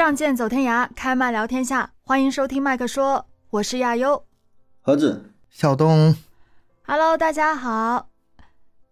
[0.00, 4.24] 仗剑走天涯，开麦聊天下，欢迎收听麦克说，我是亚优。
[4.80, 6.16] 盒子，小东
[6.86, 8.08] ，Hello，大家好，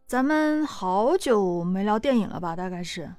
[0.06, 2.55] 咱们好久没聊电影了吧？
[2.55, 3.10] 大概是，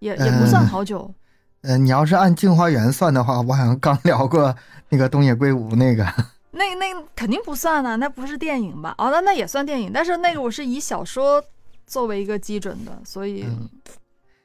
[0.00, 1.14] 也也不算嗯好久。
[1.62, 4.54] 呃，你要是按《镜花缘》算的话，我好像刚聊过
[4.90, 6.04] 那个东野圭吾那个。
[6.52, 8.94] 那那肯定不算呢，那不是电影吧？
[8.98, 11.42] 哦，那那也算电影，但是那个我是以小说
[11.86, 13.70] 作为一个基准的，所以、嗯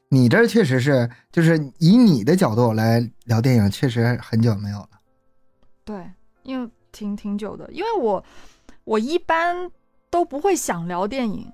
[0.09, 4.89] 你这确实是，就是以你的角度来聊电影，确实很久没有了。
[5.83, 6.09] 对，
[6.43, 8.23] 因为挺挺久的，因为我
[8.85, 9.69] 我一般
[10.09, 11.51] 都不会想聊电影，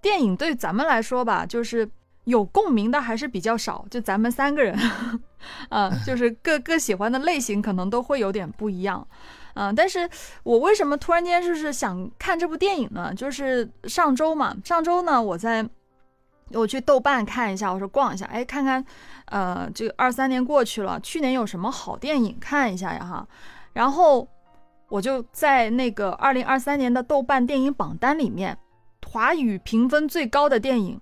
[0.00, 1.90] 电影对咱们来说吧，就是
[2.24, 4.78] 有共鸣的还是比较少，就咱们三个人，
[5.68, 9.06] 啊，就是各各喜欢的类型可能都会有点不一样。
[9.54, 10.08] 嗯、但是
[10.44, 13.12] 我为什么突然间就是想看这部电影呢？
[13.14, 15.68] 就是上周嘛，上周呢，我在
[16.54, 18.84] 我去豆瓣看一下，我说逛一下，哎，看看，
[19.26, 23.26] 呃，这个二三年过去了，去年有什么好电影看一下呀哈。
[23.72, 24.28] 然后
[24.88, 28.56] 我就在那个二零二三年的豆瓣电影榜单里面，
[29.06, 31.00] 华语评分最高的电影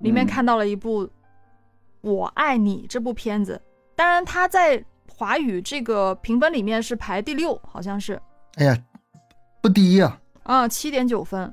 [0.00, 1.06] 里面嗯看到了一部
[2.02, 3.60] 《我爱你》这部片子。
[3.96, 8.20] 当然，它在华语这个评分里面是排第六，好像是
[8.56, 8.76] 哎呀，
[9.60, 11.52] 不低呀、啊，七点九分，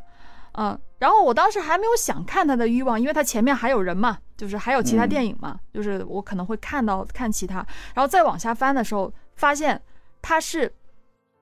[0.53, 5.09] 嗯，然后我当时还没有想看他的欲望，因为他前面还有人嘛，就是还有其他嗯。
[5.09, 9.81] 电影嘛，就是我可能会看到看其他，然后再往下翻的时候，发现
[10.21, 10.73] 它是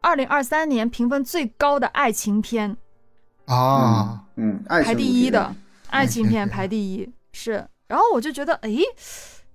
[0.02, 2.76] 二零二三年评分最高的爱情片，
[3.46, 4.22] 啊。
[4.36, 5.56] 嗯，爱排第一的
[5.90, 6.50] 爱情片情片。
[6.50, 8.84] 排第一是，然后我就觉得，诶，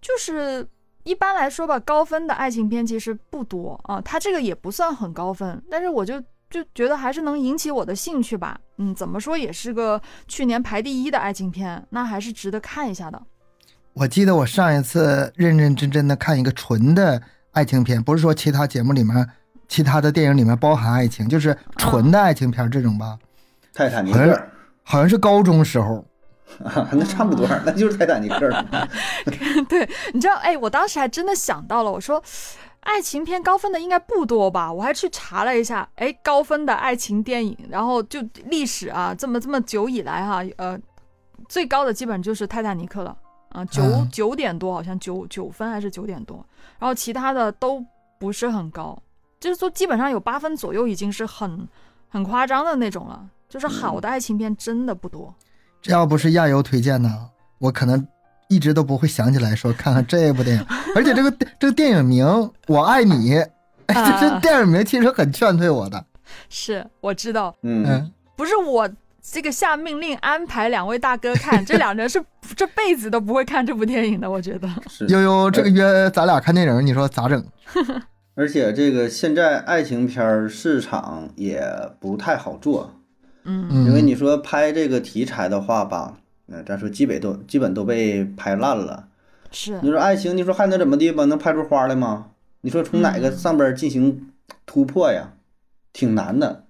[0.00, 0.66] 就是
[1.02, 13.22] 一般来说吧，高分的爱情片其实不多啊，它这个也不算很高分，但是我就就觉得还是能引起我的兴趣吧，嗯，怎么说也是个去年排第一的爱情片，那还是值得看一下的。
[13.92, 19.28] 我记得我上一次认认真真的看一个纯的爱情片，不是说其他节目里面、
[19.68, 23.16] 其他的电影里面包含爱情，就是纯的爱情片这种吧，
[23.72, 24.42] 泰坦尼克，
[24.82, 26.04] 好像是高中时候。
[26.64, 28.88] 啊 那差不多，那就是泰坦尼克了。
[29.68, 32.20] 对，你知道，哎，我当时还真的想到了，我说。
[32.80, 34.72] 爱情片高分的应该不多吧？
[34.72, 40.78] 我还去查了一下，哎，高分的爱情电影，然后就历史啊，这么这么久以来哈，呃，
[41.48, 43.16] 最高的基本就是《泰坦尼克》了，
[43.50, 46.44] 啊、九嗯九点多，好像九九分还是九点多，
[46.78, 47.84] 然后其他的都
[48.18, 49.00] 不是很高，
[49.38, 51.68] 就是说基本上有八分左右，已经是很
[52.08, 53.28] 很夸张的那种了。
[53.50, 55.34] 就是好的爱情片真的不多。
[55.82, 58.06] 这要不是亚游推荐呢，我可能
[58.50, 60.66] 一直都不会想起来说看看 这部电影。
[60.94, 62.26] 而且这个 这个电影名
[62.66, 63.34] 《我爱你》，
[63.86, 66.04] 哎， 这这啊电影名其实很劝退我的。
[66.48, 68.88] 是我知道，嗯，嗯，不是我
[69.22, 72.22] 这个下命令安排两位大哥看，这两人是
[72.56, 74.68] 这辈子都不会看这部电影的，我觉得。
[75.08, 77.44] 悠悠这个约咱俩看电影，你说咋整？
[78.36, 81.62] 而且这个现在爱情片市场也
[81.98, 82.94] 不太好做，
[83.44, 86.14] 嗯嗯，因为你说拍这个题材的话吧，
[86.50, 89.08] 呃，咱说基本都基本都被拍烂了。
[89.52, 91.24] 是你说爱情，你说还能怎么地吧？
[91.24, 92.26] 能拍出花来吗？
[92.60, 94.30] 你说从哪个嗯上边儿进行
[94.66, 95.32] 突破呀？
[95.92, 96.66] 挺难的，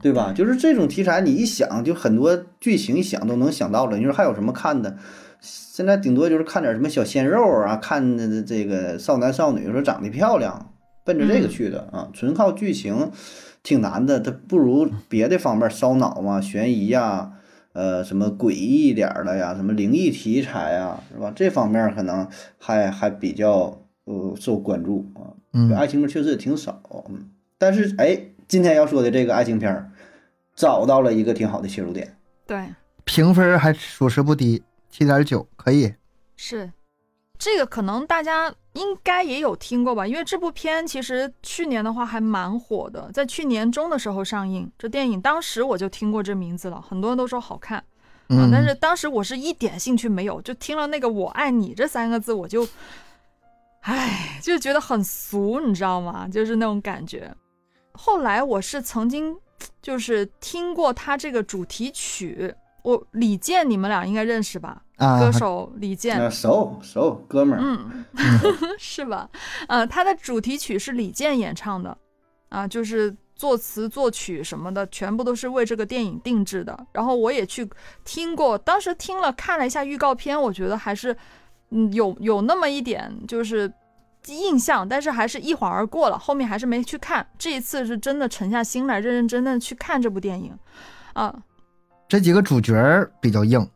[0.00, 0.32] 对吧？
[0.34, 3.96] 就是这种题材，你一想就很多剧情一想都能想到了。
[3.98, 4.96] 你说还有什么看的？
[5.40, 10.72] 现在顶多就是看点什么小鲜肉啊，看这这个少男少女说长得漂亮，
[11.04, 12.08] 奔着这个去的啊。
[12.12, 13.10] 纯靠剧情
[13.62, 17.32] 挺难的，它不如别的方面烧脑啊，悬疑呀、
[17.72, 21.32] 呃，什么诡异一点的呀，什么灵异题材啊，是吧？
[21.34, 22.28] 这方面可能
[22.58, 25.32] 还还比较呃受关注啊。
[25.54, 27.28] 嗯爱情片确实也挺少，嗯，
[27.58, 28.18] 但是哎，
[28.48, 29.90] 今天要说的这个爱情片儿，
[30.54, 32.16] 找到了一个挺好的切入点。
[32.46, 32.66] 对，
[33.04, 35.94] 评分还属实不低，七点九，可以。
[36.36, 36.72] 是
[37.38, 40.06] 这个，可能大家应该也有听过吧？
[40.06, 44.70] 因为这部片其实去年的话还蛮火的，在去年中的时候上映。
[44.78, 47.78] 这电影当时我就听过这名字了，很多人都说好看。
[47.78, 47.84] 啊
[48.28, 52.66] 嗯，，但是当时我是一点兴趣没有，就听了那个“我爱你”这三个字，我就，
[53.80, 56.26] 唉，就觉得很俗，你知道吗？
[56.26, 57.30] 就是那种感觉。
[57.92, 59.36] 后来我是曾经
[59.82, 64.82] 就是听过他这个主题曲，我李健你们俩应该认识吧？
[65.02, 68.04] 啊，歌手李健，啊熟熟哥们儿，嗯，
[68.78, 69.28] 是吧？
[69.66, 71.96] 呃，他的主题曲是李健演唱的，
[72.48, 76.86] 啊，就是作词作曲什么的，全部都是为这个电影定制的。
[76.92, 77.68] 然后我也去
[78.04, 81.16] 听过，当时听了看了一下预告片，我觉得还是，
[81.70, 83.72] 嗯，有有那么一点就是
[84.26, 87.26] 印象，但是还是一晃而过了，后面还是没去看。
[87.36, 90.56] 这一次是真的沉下心来，认认真真的去看这部电影，
[91.14, 91.34] 啊，
[92.06, 92.74] 这几个主角
[93.20, 93.68] 比较硬，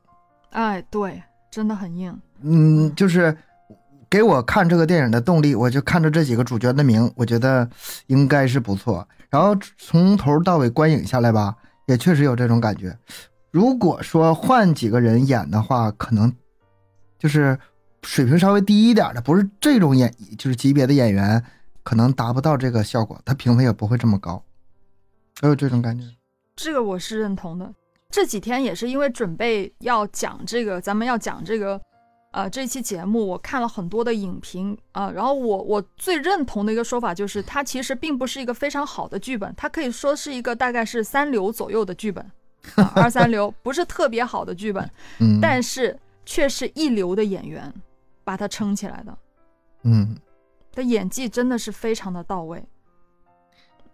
[0.56, 3.37] 哎，对，真的很硬，嗯，就是
[4.08, 7.69] 给我看这个电影的动力，我就看着这几个主角的名，我觉得
[8.06, 9.06] 应该是不错。
[9.29, 11.55] 然后从头到尾观影下来吧，
[11.85, 12.97] 也确实有这种感觉。
[13.50, 16.35] 如果说换几个人演的话，可能
[17.19, 17.58] 就是
[18.03, 21.44] 水平稍微低一点的，不是这种演就是级别的演员，
[21.82, 24.43] 可能达不到这个效果，他评分也不会这么高。
[25.43, 26.06] 我有这种感觉。
[26.55, 27.70] 这个我是认同的。
[28.17, 31.79] 这几天也是因为准备要讲这个，咱们要讲这个，
[32.31, 42.25] 呃，这期节目，我看了很多的影评啊、然后我我最认同的一个说法就是，它其实并不是一个非常好的剧本，它可以说是一个大概是三流左右的剧本，
[42.77, 47.71] 啊、二三流，不是特别好的剧本，嗯，但是却是一流的演员
[48.25, 49.19] 把它撑起来的。
[49.83, 50.17] 嗯
[50.73, 52.65] 的演技真的是非常的到位。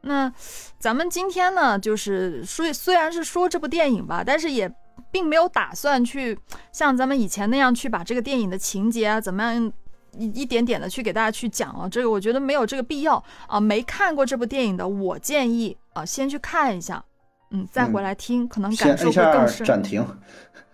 [0.03, 0.33] 那
[0.79, 4.73] 咱们今天呢，就是虽虽然是说这部电影吧，但是也
[5.11, 6.39] 并没有打算去
[6.73, 9.73] 像咱们以前那样去把这个电影的情节啊怎么样
[10.19, 13.61] 一一点点的去给大家去讲啊，这个我觉得没有这个必要啊。
[13.61, 17.03] 没看过这部电影的，我建议啊先去看一下，
[17.51, 19.65] 嗯，再回来听，可能感受会更深。
[19.65, 20.05] 暂停，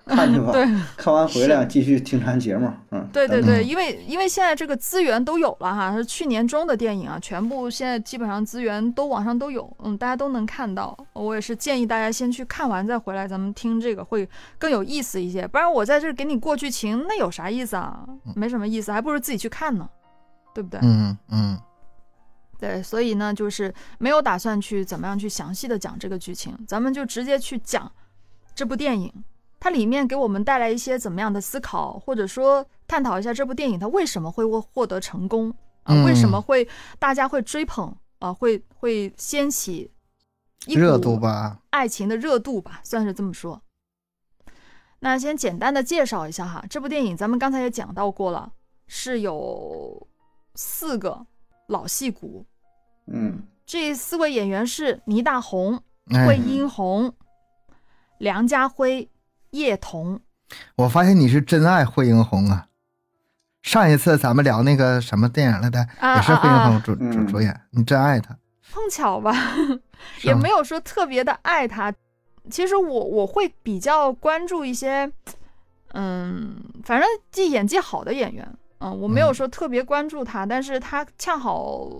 [0.08, 0.52] 看去吧。
[0.52, 0.64] 对，
[0.96, 2.68] 看完回来继续听咱节目。
[2.90, 10.96] 嗯，对对对，因为因为现在这个资源都有了哈，是去年中的电影啊，全部现在基本上资源都网上都有，嗯，大家都能看到。
[11.12, 14.28] 我也是建议大家先去看完再回来，咱们听这个会
[14.58, 15.46] 更有意思一些。
[15.46, 18.04] 不然我在这儿给你过剧情，那有啥意思啊？
[18.34, 19.88] 没什么意思，还不如自己去看呢，
[20.54, 20.80] 对不对？
[20.82, 21.58] 嗯嗯
[22.60, 27.88] 对，所以呢，就是没有打算去怎么样去详细的讲这个剧情，咱们就直接去讲
[28.52, 29.12] 这部电影，
[29.60, 35.50] 它里面给我们带来一些怎么样的思考，或者说探讨一下这部电影它为什么会获获得成功
[35.82, 36.68] 啊、嗯为什么会
[36.98, 39.90] 大家会追捧啊、会会掀起
[40.66, 41.60] 热度吧。
[41.70, 43.62] 爱情的热度吧，算是这么说。
[45.00, 48.52] 那先简单的介绍一下哈，这部电影咱们刚才也讲到过了，
[48.88, 50.08] 是有
[50.56, 51.24] 四个
[51.68, 52.44] 老戏骨，
[53.06, 55.80] 嗯这四位演员是倪大红、
[56.12, 57.14] 哎惠英红、
[58.18, 59.08] 梁家辉、
[59.50, 60.20] 叶童。
[60.76, 62.66] 我发现你是真爱惠英红啊！
[63.62, 68.34] 上一次咱们聊那个什么电影来的，啊也是惠英啊啊红主主嗯主演，你真爱她，
[68.72, 69.34] 碰巧吧，
[70.22, 71.92] 也没有说特别的爱他。
[72.50, 75.10] 其实我我会比较关注一些，
[75.92, 78.48] 嗯，反正既演技好的演员，
[78.78, 81.90] 嗯，我没有嗯说特别关注他，但是他恰好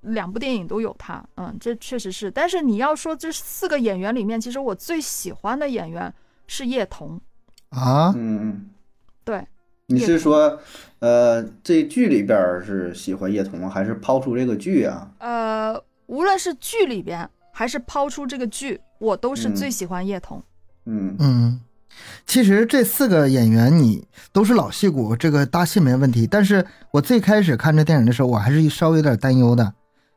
[0.00, 2.30] 两部电影都有他，嗯，这确实是。
[2.30, 6.10] 但是你要说这四个演员里面，其实我最喜欢的演员
[6.46, 7.20] 是叶童，
[7.70, 8.70] 啊，嗯嗯，
[9.24, 9.46] 对，
[9.86, 10.58] 你是说，
[11.00, 15.10] 呃，这剧里边是喜欢叶童，还是抛出这个剧啊？
[15.18, 19.54] 呃，无论是剧里边还是抛出这个剧，我都是嗯。
[19.54, 20.42] 最喜欢叶童。
[20.86, 21.16] 嗯。
[21.18, 21.60] 嗯，
[22.26, 26.26] 其实这四个演员你都是老戏骨，这个搭戏没问题。
[26.26, 29.72] 但是我最开始看这电影的时候，我还是稍微有点担忧的。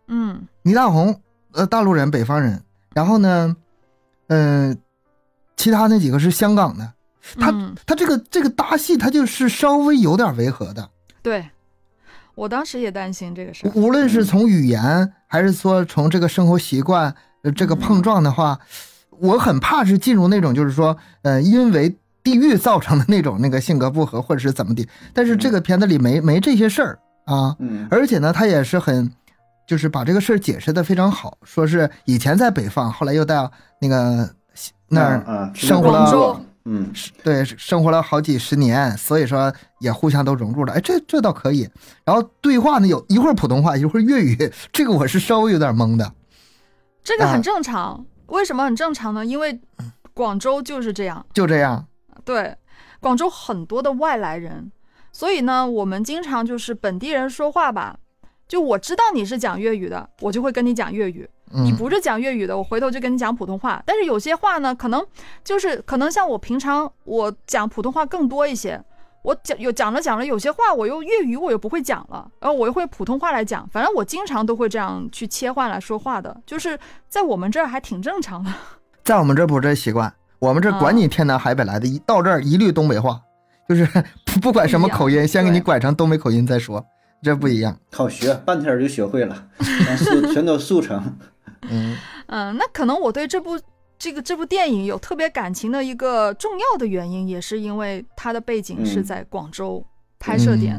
[0.08, 0.48] 嗯。
[0.64, 1.22] 倪大红，
[1.54, 2.62] 呃，大陆人，北方人，
[2.94, 3.56] 然后呢，
[4.28, 4.76] 呃，
[5.58, 6.94] 其他那几个是香港的，
[7.38, 10.90] 他嗯，他这个这个搭戏，他就是稍微有点违和的。
[11.22, 11.50] 对，
[12.36, 13.72] 我当时也担心这个事儿。
[13.76, 18.60] 无论是从语言，还是说从这个生活习惯，呃，这个碰撞的话，
[19.20, 24.88] 我很怕是进入那种就是说，呃，因为地域造成的那种那个性格不合，或者是怎么的。
[25.14, 29.12] 但是这个片子里没没这些事儿啊，嗯而且呢，他也是很，
[29.68, 34.37] 就是把这个事儿解释的非常好，说是以前在北方，后来又到那个西
[34.90, 36.92] 那儿啊，生活了，嗯
[37.24, 40.74] 对，生活了好几十年，所以说也互相都融入了。
[40.74, 41.70] 哎，这这倒可以。
[42.04, 46.06] 然后对话呢，有一会儿普通话，一会儿粤语，这个我是稍微有点懵的。
[46.06, 46.14] 啊
[47.04, 48.06] 这个很正常。
[48.28, 49.26] 为什么很正常呢？
[49.26, 49.62] 因为
[50.14, 51.88] 广州就是这样，就这样，
[52.26, 52.54] 对，
[53.00, 54.70] 广州很多的外来人，
[55.14, 58.00] 所以呢，我们经常就是本地人说话吧，
[58.46, 63.82] 就我知道你是讲粤语的，我就会跟你讲粤语；你嗯，不是讲粤语的，我回头就跟你讲普通话。
[63.86, 65.06] 但是有些话呢，可能
[65.44, 68.84] 就是可能像我平常我讲普通话更多一些。
[69.24, 78.54] 我讲有讲着讲着，有些话我又粤语我又不会讲了，然后我又会普通话来讲，反正我经常都会这样去切换来说话的，就是在我们这儿还挺正常的。
[79.04, 83.20] 在我们这儿不是这习惯，我们这儿管你天南海北来的，一到这儿一律东北话，
[83.68, 83.86] 就是
[84.26, 86.86] 不不管什么口音，先给你拐成东北口音再说，
[87.22, 87.78] 这不一样。
[87.92, 91.18] 好学，半天儿就学会了， 全速全都速成。
[91.70, 91.98] 嗯
[92.28, 93.60] 嗯，那可能我对这部
[93.98, 99.86] 这个这部电影有特别感情的一个重要的原因，也是因为它的背景是嗯在广州，
[100.20, 100.78] 拍摄点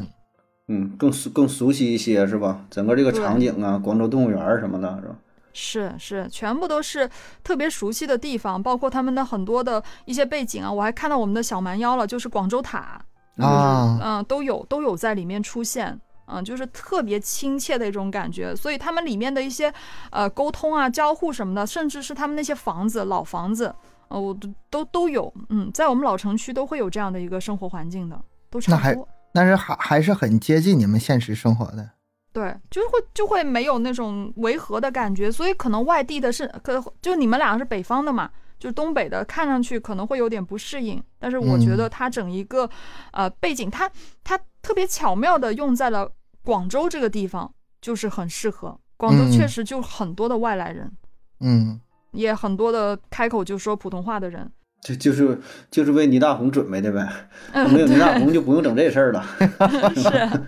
[0.67, 2.63] 嗯嗯，更熟更熟悉一些是吧？
[2.69, 5.15] 整个这个场景啊，广州动物园什么的，是吧？
[5.51, 7.09] 是是，全部都是
[7.43, 10.71] 特别熟悉的地方，包括他们的很多的一些背景啊。
[10.71, 13.01] 我还看到我们的小蛮腰了，就是广州塔，
[13.37, 15.99] 啊嗯、都有都有在里面出现。
[16.31, 19.73] 嗯，就是特别亲切的一种感觉，所以他们里面的一些
[20.11, 23.73] 呃沟通啊、交互什么的，甚至是他们那些房子、老房子，
[24.09, 25.33] 呃，我都都都有。
[25.49, 29.09] 嗯，在我们老城区都会有这样的一个生活环境的，都差那还不多。
[29.33, 31.89] 但是还还是很接近你们现实生活的。
[32.31, 42.69] 对，就是会就会没有那种违和的感觉，所以可能外地的是，可就你们俩是北方的嘛，就是东北的，看上去可能会有点不适应，但是我觉得它整一个、
[43.13, 43.89] 呃背景，它
[44.23, 46.09] 它特别巧妙的用在了
[46.43, 48.79] 广州这个地方，就是很适合。
[48.97, 50.91] 广州嗯确实就很多的外来人，
[51.39, 51.79] 嗯，
[52.11, 54.51] 也很多的开口就说普通话的人。
[54.81, 55.37] 这就是
[55.69, 57.05] 就是为倪大红准备的呗，
[57.51, 59.21] 嗯，没有倪大红就不用整这事儿了。
[59.93, 60.41] 是，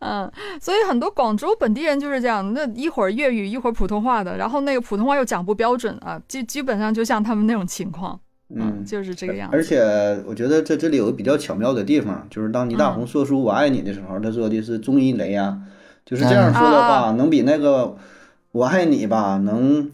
[0.00, 8.18] 嗯，所以很多广州本地人就是这样，那一会儿粤语，一会儿普通话的，然后那个普通话又讲不标准啊，基基本上就像他们那种情况，
[8.54, 9.56] 嗯，就是这个样子。
[9.56, 9.82] 而且
[10.26, 15.58] 我觉得在这里有个比较巧妙的地方，就是当倪大红说出“我爱你”的时候，他说的是“中医雷”呀，
[16.04, 17.96] 就是这样说的话，啊能比那个
[18.52, 19.90] “我爱你”吧，能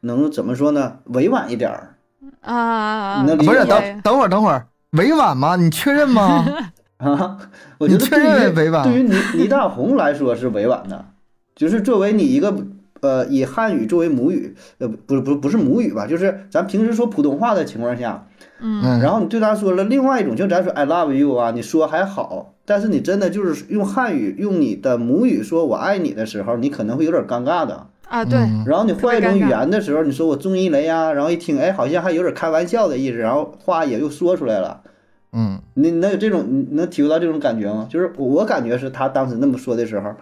[0.00, 0.98] 能怎么说呢？
[1.04, 1.94] 委婉一点儿。
[2.42, 5.56] 啊，你能理不是，等等会儿，等会儿，委婉吗？
[5.56, 6.44] 你确认吗？
[6.98, 7.38] 啊，
[7.78, 11.04] 我觉得你确认对于委婉对于倪倪大红来说是委婉的，
[11.54, 12.54] 就是作为你一个
[13.00, 18.26] 呃以汉语作为母语，呃不不不不是母语吧，就是咱平时说普通话的情况下，
[18.60, 27.86] 嗯嗯，然后你对他说了另外一种，就咱说 I love you 啊，你说还好，但是你真的就是用汉语用你的母语说我爱你的时候，你可能会有点尴尬的。
[28.08, 34.82] 啊，对，嗯然后你换一种语言的时候，你说我中意雷呀，然后一听哎好像还有点开玩笑的意思，然后话也又说出来了。
[35.32, 37.88] 嗯，你能有这种，你能体会到这种感觉吗？
[37.90, 40.14] 就是我我感觉是他当时那么说的时候，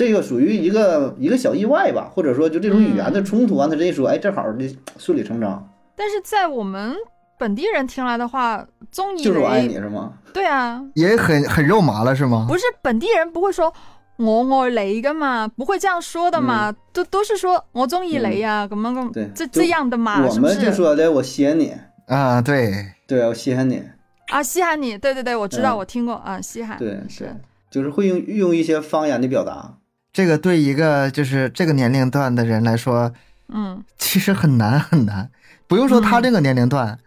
[0.00, 6.96] 这个属于一个一个小意外吧，或者说就这种语言的冲突啊，他这一说，哎，正好这顺理成章，但是在我们
[7.38, 10.14] 本地人听来的话，综艺就是我爱雷你是吗？
[10.32, 12.46] 对啊，也很很肉麻了是吗？
[12.48, 13.70] 不是本地人不会说
[14.16, 20.58] 我爱你噶嘛，不会这样说的嘛，都都是说我中意你啊，咁樣咁，对这这样的嘛，我们？
[20.58, 21.74] 就说的我稀罕你，
[22.06, 22.72] 啊，对，
[23.06, 23.82] 对我稀罕你，
[24.28, 27.36] 啊，稀罕你，对对对，我知道，嗯我听过啊，稀罕，对是，
[27.70, 29.74] 就是会用用一些方言的表達。
[30.20, 33.10] 这个对一个就是这个年龄段的人来说，
[33.48, 35.30] 嗯其实很难很难。
[35.66, 36.98] 不用说他嗯这个年龄段，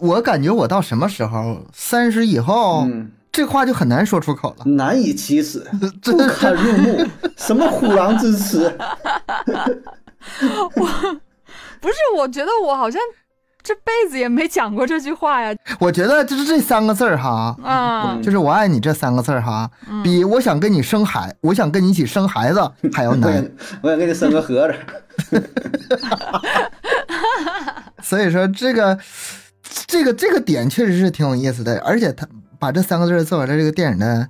[0.00, 4.64] 我感觉我到什么时候三十以后，嗯，这话就很难说出口了。
[4.64, 5.66] 难以启齿，
[6.00, 8.74] 不堪入目，什么虎狼之词。
[10.76, 10.86] 我，
[11.78, 12.98] 不是，我觉得我好像
[13.66, 22.60] 這輩子也没讲过这句话呀，我觉得就是这三个字儿哈，啊嗯，就是“我爱你”这三个字儿哈，嗯比我想跟你生孩，我想跟你一起生孩子
[22.92, 23.50] 还要难。
[23.82, 25.42] 我想给你生个盒子。
[28.00, 28.96] 所以说这个
[29.88, 32.24] 这个这个点确实是挺有意思的，而且他
[32.60, 34.28] 把这三个字儿作为了这个电影的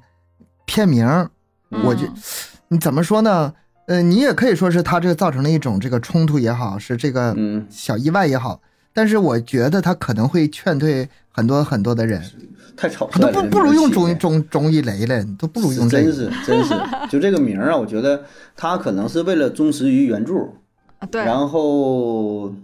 [0.64, 1.28] 片名儿，
[1.84, 2.14] 我就嗯
[2.68, 3.52] 你怎么说呢？
[3.86, 8.60] 呃，你也可以说是他这个造成了一种这个冲突也好，是这个嗯，小意外也好，
[8.96, 12.22] 但是我觉得他可能会劝退很多很多的人，
[12.74, 13.32] 太吵他率了。
[13.32, 16.10] 都不不如用中钟钟钟意雷了，都不如用这真。
[16.10, 16.72] 是真是，
[17.10, 18.24] 就这个名儿啊，我觉得
[18.56, 20.32] 他可能是为了忠实于原著，
[20.98, 22.54] 啊对，然后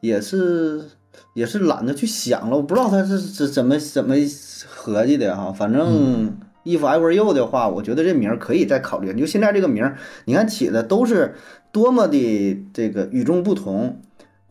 [0.00, 0.84] 也是
[1.32, 4.14] 也是懒得去想了，我不知道他是怎怎么怎么
[4.68, 5.50] 合计的哈。
[5.50, 6.36] 反正
[6.66, 9.18] if I were you 的话，我觉得这名儿可以再考虑。
[9.18, 11.34] 就现在这个名儿，你看起的都是
[11.72, 14.02] 多么的这个与众不同。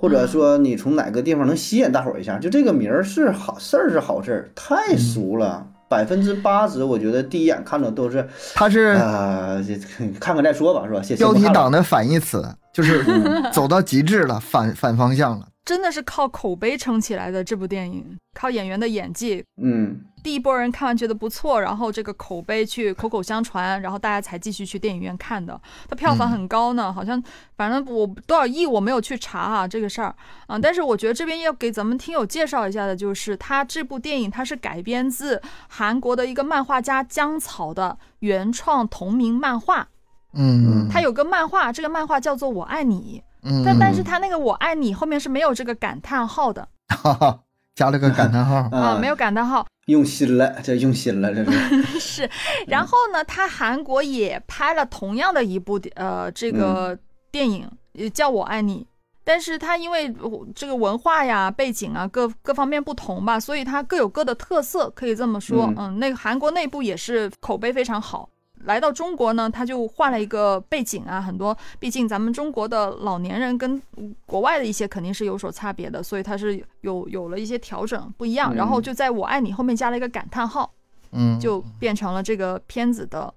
[0.02, 2.40] 或者说你从哪个地方能吸引大伙儿一下？
[2.40, 9.78] 就这个名儿是好事儿是好事儿，太俗了，百分之八十我觉得第一眼看着都是他是啊、这
[10.20, 11.02] 看看再说吧，是吧？
[11.04, 12.44] 先标题，党的反义词，
[12.74, 13.06] 就是
[13.54, 15.46] 走到极致了，反反方向了。
[15.64, 25.60] 真的是靠口碑撑起来的这部电影，靠演员的演技，嗯，第一波人看完觉得不错，然后这个口碑去口口相传，然后大家才继续去电影院看的。
[25.88, 27.22] 它票房很高呢，好像
[27.56, 30.16] 反正我多少亿我没有去查啊这个事儿
[30.48, 39.88] 啊，但是我觉得这边要给咱们听友介绍一下的，就是它这部电影它是改编自韩国的一个漫画家姜草的原创同名漫画，
[40.34, 47.40] 嗯，它有个漫画，这个漫画叫做《我爱你》，嗯，但但是他那个《我爱你》后面是没有这个感叹号的哈哈，
[47.76, 48.56] 加了个感叹号。
[48.72, 49.66] 啊，没有感叹号。
[49.88, 52.00] 用心了，这用心了，这是。
[52.00, 52.30] 是，
[52.68, 56.98] 然后呢，他韩国也拍了同样的一部呃这个
[57.32, 58.84] 电影，也叫《我爱你》，
[59.24, 65.66] 但是他因为呃这个文化呀、背景啊各各方面不同吧，所以它各有各的特色，可以这么说。
[65.66, 68.30] 嗯嗯，那个韩国内部也是口碑非常好。
[68.66, 73.82] 来到中国呢，他就换了一个背景啊，很多，毕竟咱们中国的老年人跟
[74.26, 78.54] 国外的一些肯定是有所差别的，所以他是有有了一些调整不一样。
[78.54, 80.72] 嗯然后就在我爱你后面加了一个感叹号。
[81.14, 83.34] 嗯，就变成了这个片子的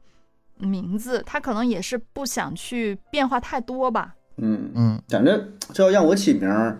[0.58, 1.20] 名字。
[1.26, 4.14] 他可能也是不想去变化太多吧。
[4.36, 6.78] 嗯，嗯反正这要让我起名儿，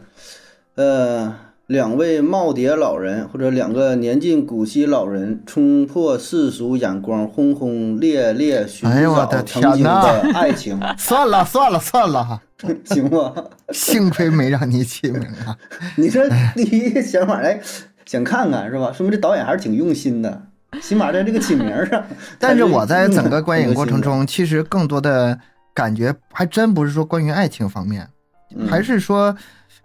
[0.76, 1.36] 呃，
[1.66, 12.42] 两位耄耋老人或者两个年近古稀老人，冲破世俗眼光，轰轰烈烈寻找曾经的爱情， 算了算了算了，
[12.85, 13.33] 行吗？
[13.73, 15.56] 幸亏没让你起名啊。
[15.97, 17.59] 你这第一想法来
[18.04, 18.92] 想看看是吧？
[18.92, 20.42] 说明这导演还是挺用心的，
[20.83, 22.04] 起码在这个起名儿上。
[22.38, 25.38] 但是我在整个观观影过程，中，其实更多的
[25.73, 28.06] 感觉还真不是说关于爱情方面，
[28.54, 29.35] 嗯还是说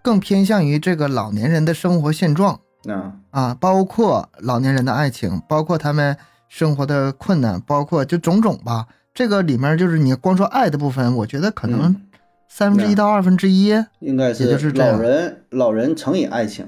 [0.01, 6.15] 更偏向于这个老年人的生活现状啊，啊，包括老年人的爱情，包括他们
[6.47, 8.87] 生活的困难，包括就种种吧。
[9.13, 12.01] 这个里面就是你光说爱的部分，我觉得可能嗯
[12.47, 13.73] 三分之一到二分之一。
[13.99, 16.65] 应该也就是老人老人乘以爱情，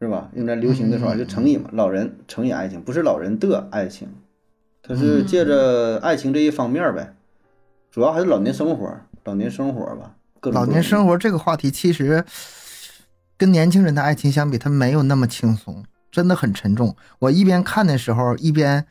[0.00, 0.30] 是吧？
[0.34, 4.08] 用在流行的说法嗯就乘以嘛，老人乘以爱情，不是老人的爱情，
[4.82, 7.14] 他是嗯借着爱情这一方面呗，
[7.90, 8.92] 主要还是老年生活，
[9.24, 10.13] 老年生活吧，
[10.44, 12.22] 各种老年生活这个话题，其实
[13.38, 15.82] 跟年轻人的爱情相比，它没有那么轻松，
[16.12, 16.94] 真的很沉重。
[17.18, 18.86] 我一边看的时候，一边，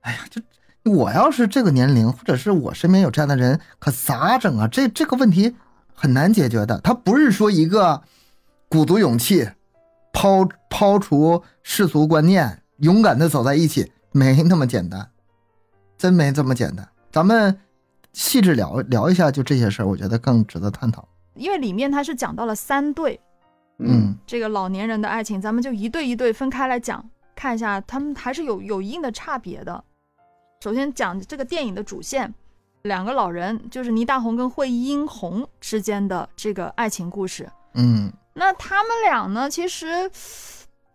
[0.00, 0.42] 哎呀，就
[0.90, 4.66] 我要是这个年龄，或者是我身边有这样的人，可咋整啊？
[4.66, 5.54] 这这个问题
[5.94, 6.80] 很难解决的。
[6.80, 8.02] 他不是说一个
[8.68, 9.48] 鼓足勇气，
[10.12, 15.10] 抛抛除世俗观念，勇敢的走在一起，没那么简单，
[15.96, 16.88] 真没这么简单。
[17.12, 17.60] 咱们
[18.16, 21.06] 细致聊聊一下，就这些事儿，我觉得更值得探讨。
[21.34, 23.20] 因为里面他是讲到了三对
[23.78, 29.84] 嗯这个老年人的爱情，咱们就一对一对分开来讲，看一下他们还是有有一定的差别的。
[30.62, 32.32] 首先讲这个电影的主线，
[32.84, 37.46] 两个老人就是倪大红跟惠英红之间的这个爱情故事。
[37.74, 40.10] 嗯那他们俩呢，其实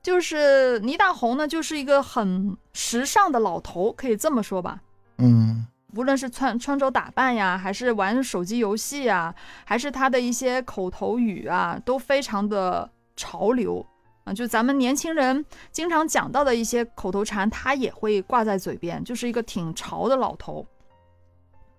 [0.01, 4.81] 就是倪大红呢，就是一个很时尚的老头，可以这么说吧。
[5.19, 9.33] 嗯无论是穿穿着打扮呀，还是玩手机游戏呀，
[9.65, 13.85] 还是他的一些口头语啊，都非常的潮流
[14.23, 14.33] 啊。
[14.33, 20.65] 就咱们年轻人经常讲到的一些口头禅，他也会挂在嘴边，就是一个挺潮的老头。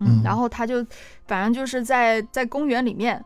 [0.01, 0.85] 嗯，嗯然后他就
[1.27, 3.25] 反正就是在在公园里面，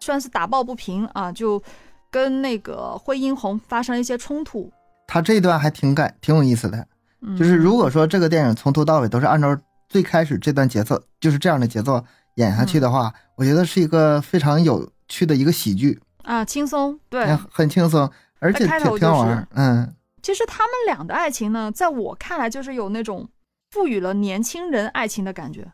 [0.00, 1.62] 算是打抱不平啊，就
[2.10, 4.72] 跟那个惠英红发生了一些冲突。
[5.06, 6.84] 他这一段还挺感挺有意思的，
[7.20, 9.56] 嗯、就是如果说这个电影从头到尾都是按照
[9.88, 17.24] 最开始这段节奏，就是这样的节奏演下去的话，我觉得是一个非常有趣的一个喜剧，啊轻松对。
[17.26, 19.48] 很很轻松，而且挺好玩儿。
[19.54, 23.28] 嗯其实他们俩的爱情呢，在我看来就是有那种
[23.70, 25.64] 赋予了年轻人爱情的感觉，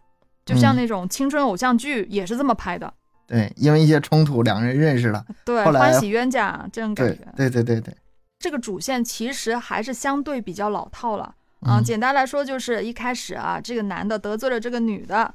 [0.45, 2.93] 就像嗯那种青春偶像剧也是这么拍的。
[3.27, 5.25] 对，因为一些冲突，两个人认识了。
[5.43, 7.33] 对，欢喜冤家这种感对觉。
[7.35, 7.97] 对对对对，
[8.39, 11.79] 这个主线其实还是相对比较老套了啊。
[11.79, 15.33] 嗯简单来说，就是一开始啊，这个男的得罪了这个女的，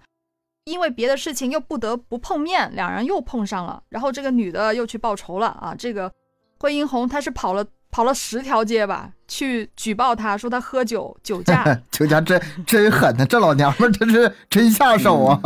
[0.66, 5.76] 因为别的事情又不得不碰面，两人又碰上了，然后这个女的又去报仇了啊。
[5.78, 6.12] 这个
[6.60, 11.64] 惠英红她是跑了跑了十条街吧，去举报他说他喝酒酒驾。
[11.92, 15.40] 酒驾 真真狠呐，这老娘们儿真是真下手啊！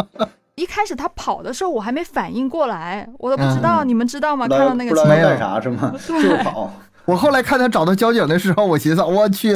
[0.54, 4.46] 一开始他跑的时候，我还没反应过来，我都不知道，嗯你们知道吗？
[4.48, 5.94] 看到那个情没有不知道干啥是吗？
[6.22, 6.70] 就跑，
[7.04, 9.54] 我后来看他找到交警的时候，我寻思，我去，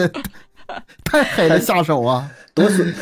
[1.04, 2.94] 太狠了下手啊，多损。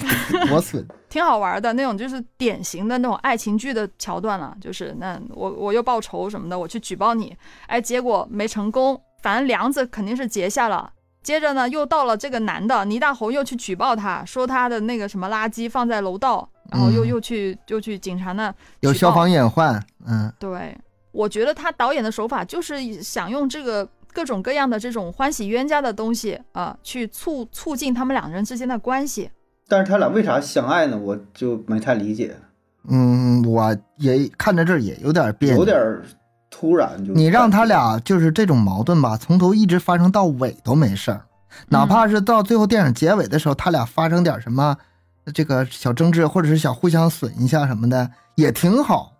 [0.48, 0.86] 多损。
[1.10, 4.56] 挺好玩的那种，就是典型的那种爱情剧的桥段了。
[4.60, 10.92] 就是那我我又报仇什么的，我去举报你，哎，结果没成功，反正梁子肯定是结下了。
[11.22, 20.74] 接着呢，又到了这个男的倪大红又去举报他，说他的那个什么垃圾放在楼道，然后又嗯又去又去警察那有消防隐患，嗯对，
[21.10, 29.30] 我觉得他导演的手法就是想用这个各种各样的这种欢喜冤家的东西啊、去促促进他们两人之间的关系。
[29.68, 30.98] 但是他俩为啥相爱呢？
[30.98, 32.36] 我就没太理解，
[32.88, 36.02] 嗯，我也看着这儿也有点别扭，有点
[36.50, 37.12] 突然就。
[37.12, 41.24] 你让他俩就是这种矛盾吧，从头一直发生到尾都没事儿，
[41.68, 44.76] 哪怕是到最后电影结尾的时候，他俩发生点什么
[45.32, 49.12] 这个小争执，或者是想互相损一下什么的，也挺好。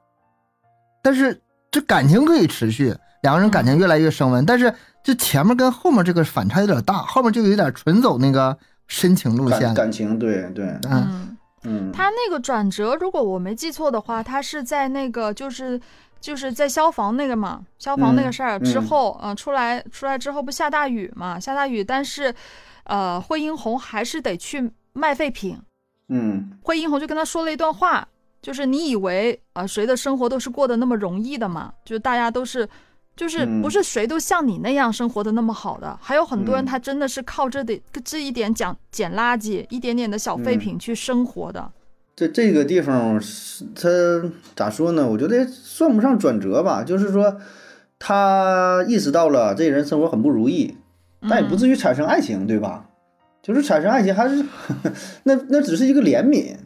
[1.01, 8.57] 但是这感情可以持续，两个人感情越来越升温，但是这前面跟后面这个反差有点大，后面就有点纯走那个
[8.87, 9.61] 深情路线。
[9.61, 15.81] 感感情，对对，嗯嗯，嗯，他那个转折，如果我没记错的话，他是在那个就是
[16.21, 22.35] 就是在消防那个嘛，消防那个事儿嗯之后，嗯、出来出来之后不下大雨嘛，下大雨，但是
[22.85, 25.59] 呃，惠英红还是得去卖废品。
[26.09, 28.07] 嗯惠英红就跟他说了一段话，
[28.43, 31.73] 就是你以为啊、呃谁的生活都是过得那么容易的嘛？
[31.85, 32.69] 就是大家都是
[33.21, 41.71] 就是嗯不是谁都像你那样生活的那么好的，还有很多人嗯他真的是靠这点这一点捡捡垃圾，一点点的小废嗯品去生活的。
[42.17, 43.91] 这这个地方是它
[44.57, 45.07] 咋说呢？
[45.07, 47.37] 我觉得算不上转折吧，就是说
[47.99, 50.75] 他意识到了这人生活很不如意，
[51.29, 52.87] 但也不至于产生爱情，对吧？
[53.43, 54.43] 就是产生爱情还是
[55.25, 56.57] 那那只是一个怜悯，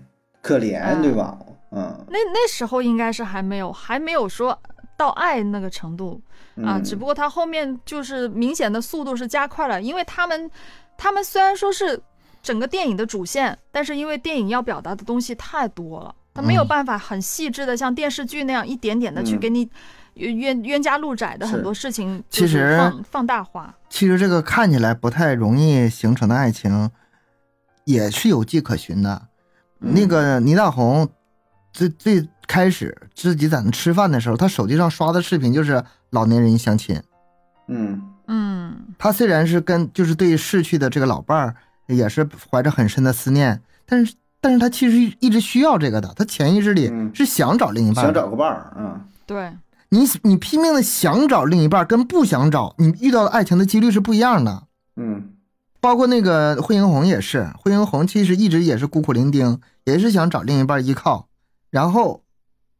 [0.40, 1.36] 可怜，对吧？
[1.72, 4.56] 嗯那那时候应该是还没有还没有说
[4.96, 6.20] 到爱那个程度
[6.57, 10.50] 啊，嗯只不过他后面就是明显的速度是加快了，因为他们
[10.96, 12.00] 他们虽然说是
[12.42, 19.68] 整个电影的主线，但是因为电影要表达的东西太多了，他没有嗯办法很细致的像电视剧那样一点点的去嗯给你
[20.14, 23.74] 冤冤冤家路窄的很多事情，其实放放大化。
[23.88, 26.90] 其实这个看起来不太容易形成的爱情，
[27.85, 29.28] 也是有迹可循的。
[29.78, 31.09] 那个倪大红
[31.72, 37.00] 最最开始自己在那吃饭的时候，他手机上刷的视频就是老年人相亲。
[37.68, 38.02] 嗯。
[38.26, 38.76] 嗯。
[38.98, 41.54] 他虽然是跟就是对逝去的这个老伴儿
[41.87, 47.11] 也是怀着很深的思念，但是但是他其实一直需要这个的，他潜意识里嗯。
[47.14, 48.02] 是想找另一半的。
[48.02, 49.00] 想找个伴儿，嗯。
[49.26, 49.52] 对，
[49.90, 54.64] 你你拼命的想找另一半，跟不想找，你遇到的爱情的几率是不一样的。
[54.96, 55.30] 嗯。
[55.80, 61.28] 包括那个惠英红也是，惠英红其实一直也是孤苦伶仃，也是想找另一半依靠，
[61.68, 62.22] 然后，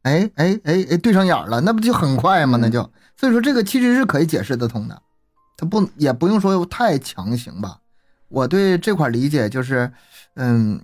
[0.05, 2.57] 哎哎哎哎对上眼儿了，那不就很快吗？
[2.61, 2.81] 那就
[3.17, 5.03] 所以说这个其实是可以解释得通的，
[5.57, 7.81] 他不也不用说太强行吧。
[8.29, 9.93] 我对这块理解就是，
[10.35, 10.81] 嗯，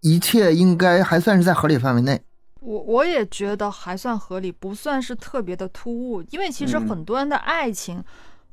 [0.00, 2.20] 一切应该还算是在合理范围内。
[2.60, 8.02] 我我也觉得还算合理，不算是特别的突兀，因为其实嗯很多人的爱情，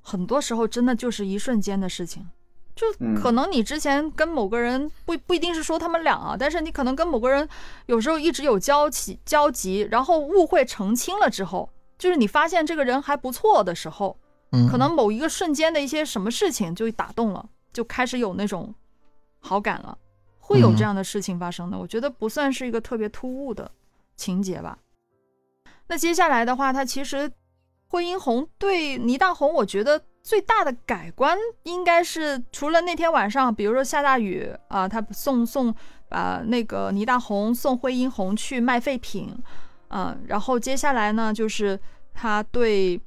[0.02, 2.26] 很多时候真的就是一瞬间的事情。
[2.78, 7.50] 就嗯可能你之前跟某个人不不一定是说他们俩啊，但是你可能跟某个人
[7.88, 14.18] 有时候一直有交集交集，然后误会澄清了之后，就是你发现这个人还不错的时候，
[14.52, 18.74] 嗯，可能某一个瞬间的一些什么事情就打动了，就开始有那种
[19.40, 19.98] 好感了，
[20.40, 21.78] 会有这样的事情发生的。
[21.78, 23.70] 我觉得不算是一个特别突兀的
[24.16, 24.78] 情节吧。
[25.88, 27.32] 那接下来的话，他其实
[27.88, 35.74] 惠英红对倪大红，我觉得最大的改观应该是除了那天晚上，比如说下大雨啊、他送送
[36.10, 39.34] 把那个倪大红送惠英红去卖废品，
[39.88, 41.80] 嗯、然后接下来呢，就是
[42.14, 43.00] 他对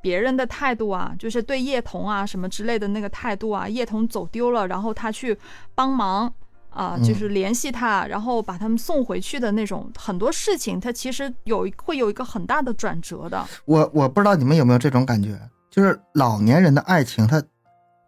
[0.00, 5.36] 别人的态度啊，就是对叶童啊什么之类的那个态度啊，叶童走丢了，然后他去
[5.74, 6.32] 帮忙
[6.70, 13.44] 啊、嗯就是联系他，然后把他们送回去的那种很多事情，他其实有会有一个很大的转折的。
[13.64, 15.36] 我我不知道你们有没有这种感觉，
[15.78, 17.40] 就是老年人的爱情他，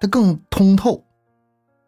[0.01, 1.05] 他更通透，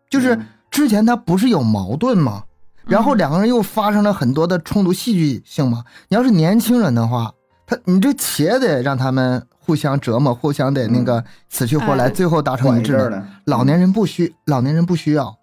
[0.09, 0.47] 就是嗯。
[0.71, 2.45] 之前他不是有矛盾吗？
[2.87, 5.85] 然后两个人又发生了很多的冲突，戏剧性吗。
[6.07, 7.33] 你要是年轻人的话，
[7.67, 12.11] 他你这且得让他们互相折磨，互相得那个死去活来，哎。
[12.11, 13.13] 最后达成一致
[13.45, 15.37] 老年人不需，老年人不需要。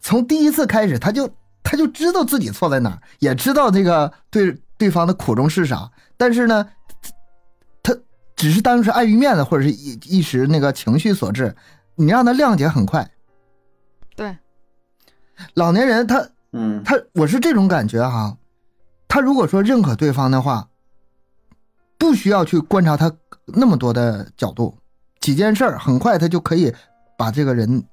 [0.00, 1.30] 从第一次开始，他就
[1.62, 6.70] 他就知道自己错在哪儿，也知道这个对对方的苦衷是啥，但是呢，他
[8.40, 11.54] 只是当时碍于面子或者是一一时那个情绪所致，
[11.94, 13.06] 你让他谅解很快。
[14.16, 14.34] 对，
[15.52, 18.38] 老年人他嗯他我是这种感觉哈，
[19.06, 20.70] 他如果说认可对方的话，
[21.98, 23.12] 不需要去观察他
[23.44, 24.74] 那么多的角度，
[25.20, 26.74] 几件事儿很快他就可以
[27.18, 27.84] 把这个人，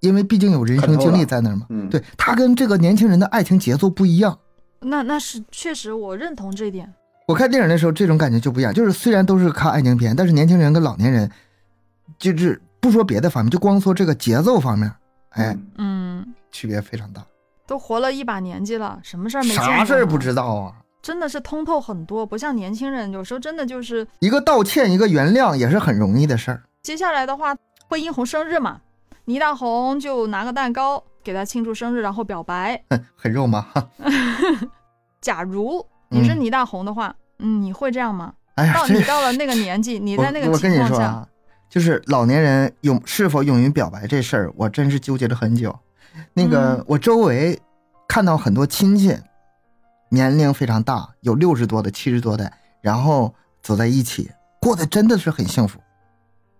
[0.00, 1.66] 因为毕竟有人生经历在那儿嘛。
[1.68, 4.36] 嗯，对他跟这个年轻人的爱情节奏不一样。
[4.80, 6.92] 那那是确实我认同这一点。
[7.26, 8.72] 我看电影的时候，这种感觉就不一样。
[8.72, 11.30] 就是虽然都是看爱情片，但是年轻人跟老年人，
[12.18, 14.92] 就是不说别的方面，就光说这个节奏方面，
[15.30, 17.24] 哎，嗯嗯，区别非常大。
[17.66, 19.54] 都活了一把年纪了，什么事儿没？
[19.54, 20.74] 啥事儿不，知道啊？
[21.00, 26.62] 真的是通透很多，不像年轻人，有时候真的就是一个道歉，一个原谅，也是很容易的事儿。
[26.82, 27.56] 接下来的话，
[27.88, 28.82] 惠英红生日嘛，
[29.24, 32.82] 倪大红就拿个蛋糕给她庆祝生日，然后表白。
[32.90, 33.62] 哼 很肉麻。
[33.62, 33.88] 哈
[35.22, 38.34] 假如你是嗯倪大红的话，嗯，你会这样吗？
[38.54, 41.28] 哎呀，到你到了那个年纪，你在那个我我跟你情况下，说啊，
[41.68, 45.76] 就是老年人勇是否勇于表白这事儿，我真是纠结了很久。
[46.32, 47.58] 那个、嗯我周围
[48.06, 49.18] 看到很多亲戚，
[50.10, 55.80] 年龄非常大，有六十多的、七十多的，然后走在一起，过得真的是很幸福。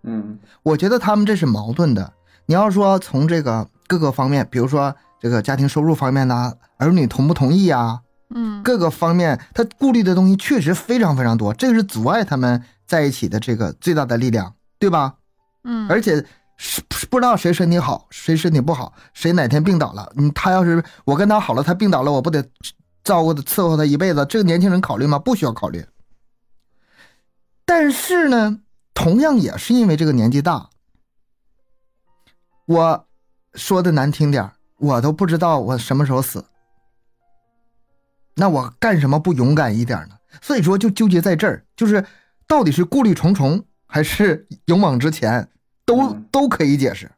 [0.03, 2.13] 嗯我觉得他们这是矛盾的。
[2.47, 15.15] 你要说从这个各个方面，比如说这个家庭收入方面呐、儿女同不同意呀、嗯，各个方面，他顾虑的东西确实非常非常多，这个是阻碍他们在一起的这个最大的力量，对吧？
[15.63, 16.15] 嗯，而且
[16.57, 22.43] 是是不知道谁身体好，谁身体不好，谁哪天病倒了，你，他要是我跟他好了，他病倒了，我不得
[23.03, 24.25] 照顾他伺候他一辈子？
[24.27, 25.19] 这个年轻人考虑吗？
[25.19, 25.85] 不需要考虑。
[27.65, 28.59] 但是呢，
[28.93, 30.69] 同样也是因为这个年纪大，
[32.65, 33.07] 我
[33.53, 36.45] 说的难听点儿我都不知道我什么时候死。
[38.35, 40.15] 那我干什么不勇敢一点呢？
[40.41, 42.05] 所以说就纠结在这儿，就是
[42.45, 45.49] 到底是顾虑重重还是勇往直前，
[45.85, 47.09] 都嗯都可以解释。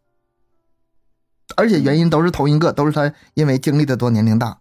[1.55, 4.59] 而且原因都是同一个，都是他因为经历的多，年龄大。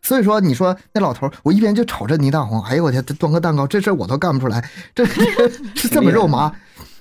[0.00, 6.54] 所以说，你说那老头，我一边就瞅着倪大红，哎呦我天，他端个蛋糕，这事儿我都干不出来，这这 是这么肉麻。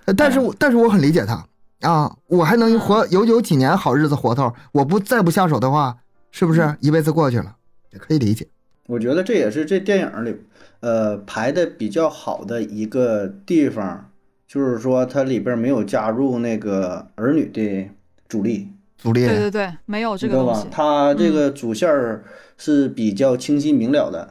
[0.05, 1.45] 呃但是我但是我很理解他
[1.87, 5.97] 啊，我还能活有有几年好日子活头，我不再不下手的话，
[6.31, 7.55] 是不是一辈子过去了？
[7.91, 8.47] 也可以理解。
[8.87, 10.35] 我觉得这也是这电影里，
[10.79, 14.11] 呃，排的比较好的一个地方，
[14.47, 17.89] 就是说它里边没有加入那个儿女的
[18.27, 20.67] 主力，阻力对对对，没有这个知道吧个东西？。
[20.71, 22.23] 它这个主线儿
[22.57, 24.21] 是比较清晰明了的，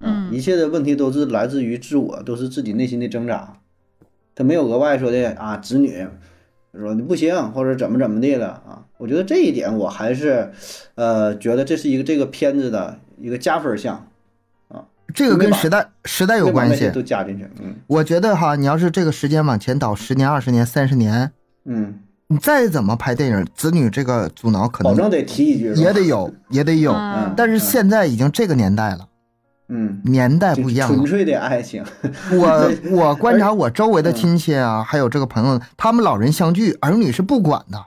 [0.00, 3.60] 啊嗯一切的问题都是来自于自我，都是自己内心的挣扎，
[4.34, 6.04] 他没有额外说的啊，子女
[6.74, 8.84] 说你不行或者怎么怎么的了啊。
[8.98, 10.50] 我觉得这一点我还是，
[10.94, 14.04] 呃，觉得这是一个这个片子的一个加分项，
[15.14, 16.90] 这个跟时代时代有关系。
[16.90, 21.30] 都加进去，嗯我觉得哈，你要是这个时间往前倒十年、二十年、三十年，
[21.64, 26.92] 嗯，你再怎么拍电影，子女这个阻挠可能保证得提一句， 也得有，也得有。
[26.92, 29.06] 嗯但是现在已经这个年代了，
[29.68, 30.96] 嗯，年代不一样了。
[30.96, 31.84] 纯粹的爱情，
[32.32, 37.84] 我我观察我周围的嗯亲戚啊，还有这个朋友，他们老人相聚，儿女是不管的，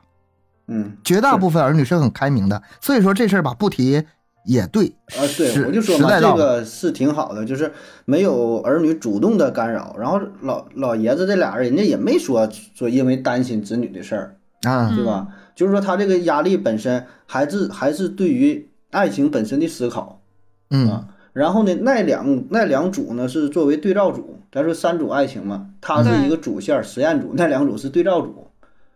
[0.68, 0.96] 嗯。
[1.04, 2.62] 绝大部分儿女是很开明的。
[2.80, 4.06] 所以说这事儿吧，不提
[4.46, 4.88] 也对。
[5.18, 7.72] 啊，对，我就说嘛，这个是挺好的，就是
[8.06, 15.28] 没有儿女主动的干扰，然后老老爷子这俩人，人家也没说说因为担心子女的事儿，啊，对吧？
[15.56, 20.22] 就是说他这个压力本身还是还是对于爱情本身的思考
[20.70, 21.08] 嗯啊。
[21.34, 28.48] 然后呢，那两那两组呢是作为对照组，咱说三组爱情嘛，它是一个主线实验组，那两组是对照组。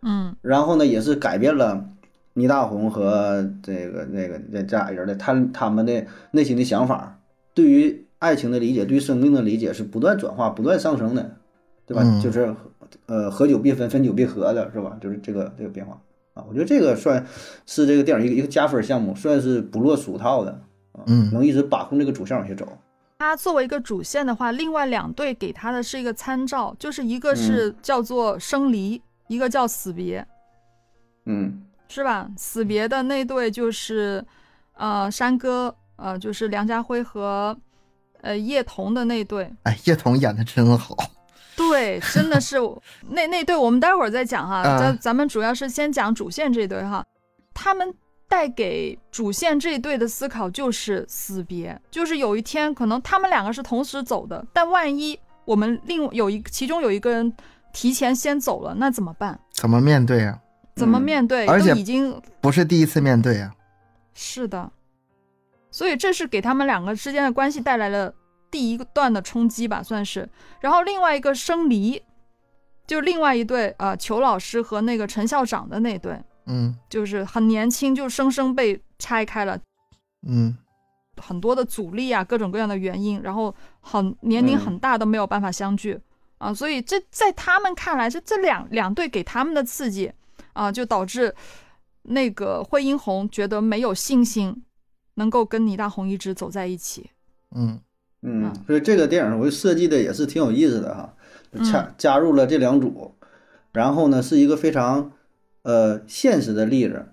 [0.02, 1.84] 嗯然后呢，也是改变了
[2.40, 7.20] 倪大红和这个那个这这俩人的他他们的内心的想法，
[7.54, 11.36] 对于爱情的理解，对于生命的理解是不断转化、不断上升的，
[11.86, 12.02] 对吧？
[12.04, 12.52] 嗯就是
[13.06, 14.98] 呃，合久必分，分久必合的，是吧？
[15.00, 16.00] 就是这个这个变化
[16.34, 17.24] 啊，我觉得这个算
[17.66, 20.50] 是这个电影一个一个加分项目，算是不落俗套的
[20.92, 22.66] 啊，嗯能一直把控这个主线往下走。
[23.18, 30.26] 它作为一个主线的话，另外两队给他的是一个参照，就是一个是叫做生离，一个叫死别，
[31.26, 32.30] 嗯是吧？
[32.36, 34.24] 死别的那对就是，
[34.74, 37.54] 呃，山歌，呃，就是梁家辉和，
[38.20, 40.96] 呃，叶童的那对，哎，叶童演的真好。
[41.56, 42.56] 对，真的是
[43.10, 44.58] 那那对，我们待会儿再讲哈。
[44.58, 47.04] 啊咱咱们主要是先讲主线这对哈，
[47.52, 47.92] 他们
[48.28, 57.30] 带给主线这一对的思考就是死别，就是有一天可能他们两个是同时走的，但万一我们另有一其中有一个人
[57.72, 59.38] 提前先走了，那怎么办？
[59.50, 60.38] 怎么面对啊？
[60.76, 61.46] 怎么嗯面对？
[61.46, 63.54] 而且都已经不是第一次面对啊。
[64.14, 64.70] 是的，
[65.70, 68.12] 所以这是给他们两个之间的关系带来了
[68.50, 70.28] 第一个段的冲击吧，算是。
[70.60, 72.02] 然后另外一个生离，
[72.86, 79.58] 就另外一对呃，裘老师和那个陈校长的那对，嗯就是很年轻就生生被拆开了，
[80.26, 80.56] 嗯
[81.16, 86.00] 很多的阻力啊，各种各样的原因，然后很年龄嗯很大都没有办法相聚、
[86.38, 90.12] 啊，所以这在他们看来，这这两两队给他们的刺激
[90.52, 91.34] 啊，就导致
[92.02, 94.62] 那个惠英红觉得没有信心
[95.14, 97.10] 能够跟倪大红一直走在一起。
[97.54, 97.80] 嗯
[98.22, 101.14] 嗯嗯，所以这个电影我设计的也是挺有意思的哈，
[101.52, 103.14] 就加加入了这两组，
[103.72, 105.12] 然后呢是一个非常
[105.62, 107.06] 呃现实的例子，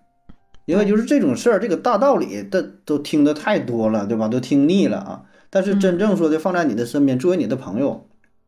[0.66, 4.28] 因为就是这种事儿，这个大道理都都听得太多了，对吧？
[4.28, 5.24] 都听腻了啊。
[5.50, 8.07] 但是真正说的放在你的身边，作为你的朋友，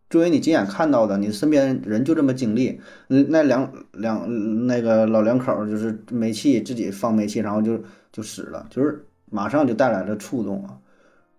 [0.09, 7.79] 作为你亲眼看到的，你身边人就这么经历，那两两那个老两口就是煤气自己放煤气，然后就
[8.11, 10.79] 就死了，就是马上就带来了触动啊。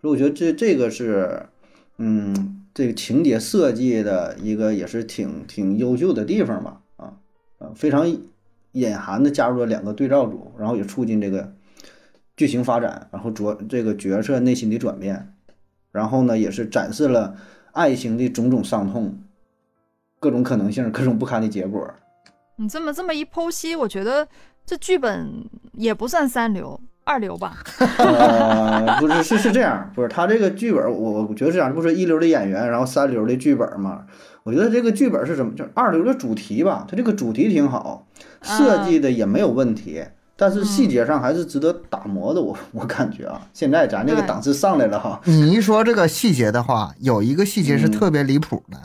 [0.01, 1.43] 所以我觉得这这个是，
[1.99, 7.13] 嗯，这个情节设计的一个也是挺挺优秀的地方吧，啊
[7.59, 8.07] 啊，非常
[8.73, 11.53] 隐含的加入了两个对照组，然后也促进这个
[12.37, 15.35] 剧情发展，然后角这个角色内心的转变，
[15.91, 17.35] 然后呢也是展示了
[17.73, 19.19] 爱情的种种伤痛，
[20.19, 21.89] 各种可能性，各种不堪的结果。
[22.57, 24.27] 你这么这么一剖析，我觉得
[24.67, 27.57] 这剧本也不算三流，二流吧？
[27.99, 34.05] 呃，不是，是是这样，不是他这个剧本，我我觉得是这样，不是一流的演员，然后三流的剧本嘛。
[34.43, 35.53] 我觉得这个剧本是什么？
[35.55, 38.07] 就二流的主题吧，它这个主题挺好，
[38.43, 40.03] 设计的也没有问题，
[40.41, 42.41] 但是细节上还是值得打磨的。
[42.41, 47.91] 我 我感觉啊，现在咱这个档次上来了哈，你一说这个细节的话，有一个细节是嗯。
[47.91, 48.79] 特别离谱的，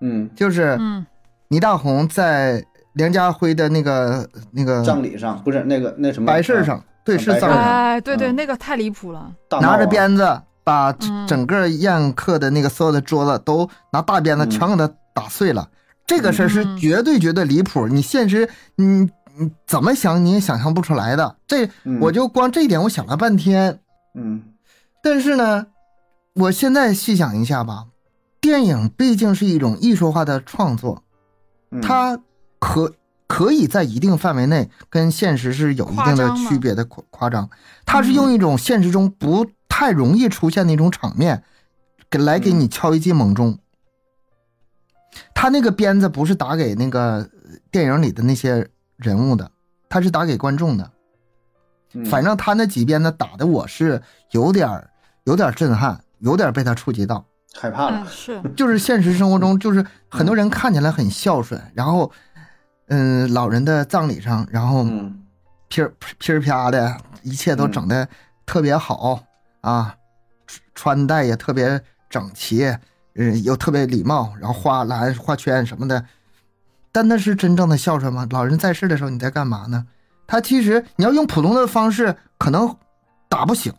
[0.00, 1.04] 嗯，就是嗯。
[1.48, 6.26] 倪大红在梁家辉的那个那个葬礼上不是那个那什么？
[6.26, 9.28] 白事儿上，对，是葬礼上，哎，对对，嗯那个太离谱了。
[9.60, 11.26] 拿着鞭子把嗯。
[11.26, 14.50] 整个宴客的那个所有的桌子都拿大鞭子嗯。
[14.50, 15.68] 全给他打碎了。
[16.06, 16.76] 这个事儿是嗯。
[16.78, 21.36] 绝对绝对离谱，你现实你你怎么想你也想象不出来的。
[21.46, 21.98] 这嗯。
[22.00, 23.80] 我就光这一点我想了半天，
[24.14, 24.42] 嗯。
[25.02, 25.66] 但是呢，
[26.34, 27.86] 我现在细想一下吧，
[28.40, 31.02] 电影毕竟是一种艺术化的创作，
[31.70, 31.80] 嗯。
[31.80, 32.20] 它
[32.58, 32.94] 可
[33.26, 37.48] 可以在一定范围内跟现实是有一定的区别的夸夸张，
[37.86, 41.42] 它是用一种现实中不太容易出现的一种场面，
[42.10, 43.58] 给来给你敲一记猛钟。
[45.34, 47.28] 他那个鞭子不是打给那个
[47.70, 48.68] 电影里的那些
[49.02, 49.50] 人物的，
[49.88, 50.90] 他是打给观众的。
[51.94, 54.88] 嗯反正他那几鞭子打的我是有点儿
[55.24, 57.22] 有点震撼，有点被他触及到。
[57.54, 62.10] 害怕了嗯，，是， 就是现实生活中，就是很多人看起来很孝顺，然后，
[62.86, 65.22] 嗯，老人的葬礼上，然后嗯
[65.68, 68.08] 噼儿噼啪的，一切都整的
[68.46, 69.22] 特别好
[69.60, 69.94] 啊，
[70.46, 72.64] 穿穿戴也特别整齐，
[73.16, 76.02] 嗯，又特别礼貌，然后画蓝画圈什么的。
[76.92, 78.28] 但那是真正的孝顺吗？
[78.30, 79.86] 老人在世的时候你在干嘛呢？
[80.26, 82.76] 他其实你要用普通的方式，可能
[83.28, 83.72] 打不醒。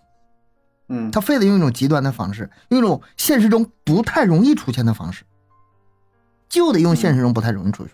[0.89, 5.23] 嗯，他非得用一种极端的方式，用一种现实中不太容易出现的方式，
[6.49, 7.93] 就得用现实中不太容易出现。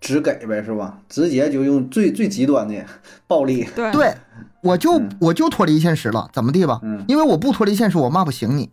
[0.00, 0.98] 只给呗是吧？
[1.08, 2.84] 直接就用最最极端的
[3.26, 4.14] 暴力，对对，
[4.62, 6.78] 我就嗯我就脱离现实了，怎么地吧？
[6.82, 8.70] 嗯因为我不脱离现实，我骂不醒你。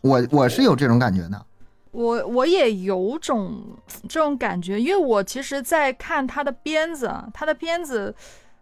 [0.00, 1.46] 我我是有这种感觉的。
[1.94, 3.78] 我我也有种
[4.08, 8.12] 这种感觉，因为我其实，在看他的鞭子，啊，他的鞭子，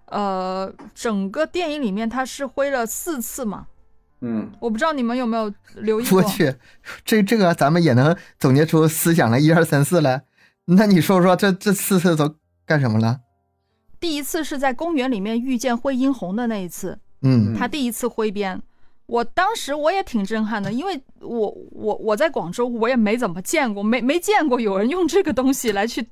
[0.07, 3.67] 呃，整个电影里面他是挥了四次嘛，
[4.21, 6.29] 嗯，我不知道你们有没有留意过我。
[6.29, 6.55] 去，
[7.07, 10.25] 这这个咱们也能总结出思想来，一二三四来。
[10.67, 13.21] 那你说说这这四次都干什么了？
[13.99, 18.61] 第一次是在公园里面遇见惠英红的那一次，嗯他第一次挥鞭，
[19.13, 26.09] 我当时我也挺震撼的，因为我我我在广州，我也没怎么见过，没没见过有人用这个东西来去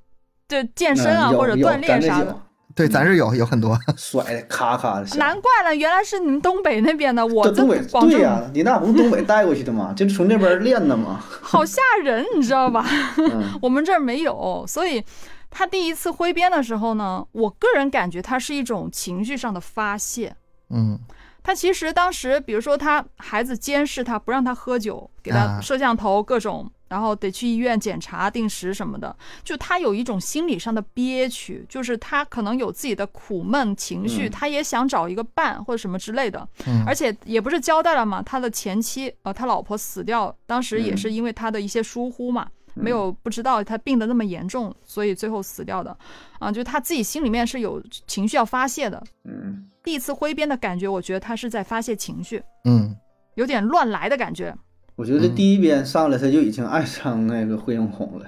[0.46, 2.36] 对健身啊或者锻炼啥的。
[2.74, 3.78] 对，咱这有有很多。
[3.96, 11.24] 甩的咔咔的，难怪了，原来是你们东北那边的，我这这东北广州对呀、李大红东北带过去的嘛， 就是从那边练的嘛。
[11.40, 12.84] 好吓人，你知道吧？
[13.16, 15.02] 嗯我们这儿没有，所以
[15.48, 20.36] 他第一次挥鞭的时候呢，我个人感觉他是一种情绪上的发泄。
[20.68, 20.98] 嗯
[21.42, 25.60] 他其实当时，比如说他孩子监视他，不让他喝酒，给他啊。
[25.60, 34.30] 摄像头各种，然后得去医院检查定时什么的，就他有一种心理上的憋屈，就是他可能有自己的苦闷情绪，嗯。
[34.30, 36.84] 他也想找一个伴或者什么之类的，嗯。
[36.86, 40.96] 而且也不是交代了嘛，他的前妻呃，他老婆死掉，当时也嗯。
[40.96, 45.96] 是因为他的一些疏忽嘛，没有不知道他病得那么严重，所以最后死掉的，
[46.38, 49.02] 啊，就他自己心里面是有情绪要发泄的。
[49.24, 52.94] 嗯第一次挥鞭的感觉，我觉得他是在发泄情绪，嗯
[53.34, 54.54] 有点乱来的感觉。
[54.94, 58.26] 我觉得第一遍上来他就已经爱上那个惠英红了，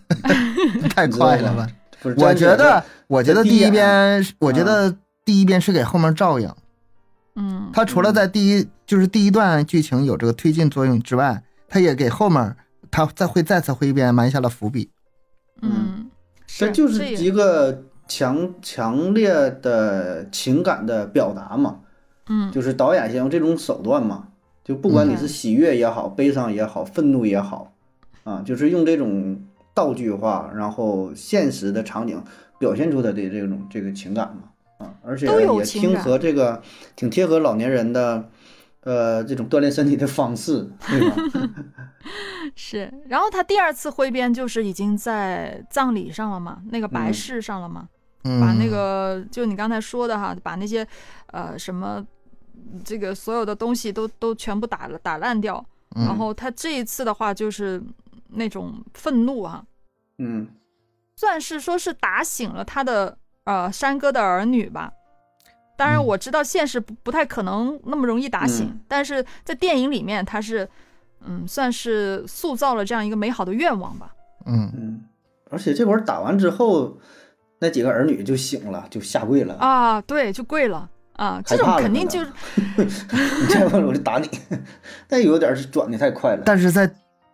[0.94, 1.66] 太快了吧？？
[2.02, 6.48] 不是，我觉得，我觉得第一遍，我觉得第一遍是给后面照应。
[7.36, 12.54] 嗯，他除了在第一就是第一段剧情有这个推进作用之外，他也给后面
[12.96, 14.88] 他再会再次挥鞭埋下了伏笔。
[15.60, 16.10] 嗯，
[16.46, 21.80] 这就是一个强强烈的情感的表达嘛，
[22.30, 24.28] 嗯就是导演先用这种手段嘛，
[24.64, 27.70] 就不管你嗯是喜悦也好，悲伤也好，愤怒也好，
[28.24, 29.42] 啊，就是用这种
[29.74, 32.24] 道具化，然后现实的场景
[32.58, 36.62] 表现出他的这种这个情感嘛，啊，而且也挺和这个
[36.96, 38.30] 挺贴合老年人的。
[38.86, 41.16] 呃，这种锻炼身体的方式，对吧？
[42.54, 42.88] 是。
[43.08, 47.88] 然后他第二次挥鞭就是已经在葬礼上了嘛，那个白嗯事上了嘛，
[48.22, 50.86] 嗯，把那个就你刚才说的哈，把那些
[51.32, 52.06] 呃什么
[52.84, 55.58] 这个所有的东西都都全部打了打烂掉。
[55.96, 57.82] 嗯然后他这一次的话就是
[58.28, 59.64] 那种愤怒哈、
[60.18, 60.46] 嗯
[61.16, 64.92] 算是说是打醒了他的呃山哥的儿女吧。
[65.76, 70.68] 当然嗯我知道现实不不太可能那么容易打醒，嗯但是在电影里面他是
[71.26, 74.12] 嗯算是塑造了这样一个美好的愿望吧。
[74.46, 75.00] 嗯嗯，
[75.50, 76.96] 而且这会儿打完之后，
[77.58, 79.54] 那几个儿女就醒了，就下跪了。
[79.54, 82.32] 啊，对，就跪了啊，这种肯定就能
[82.76, 84.28] 你再问我就打你，
[85.08, 86.42] 那有点是转的太快了。
[86.44, 86.90] 但是在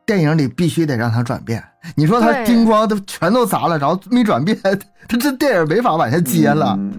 [0.07, 1.62] 电影里必须得让他转变。
[1.97, 4.57] 你说他对叮咣都全都砸了，然后没转变，
[5.09, 6.74] 他这电影没法往下接了。
[6.78, 6.93] 嗯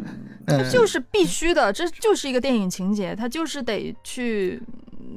[0.45, 4.61] 嗯就是必须的，这就是一个电影情节，他就是得去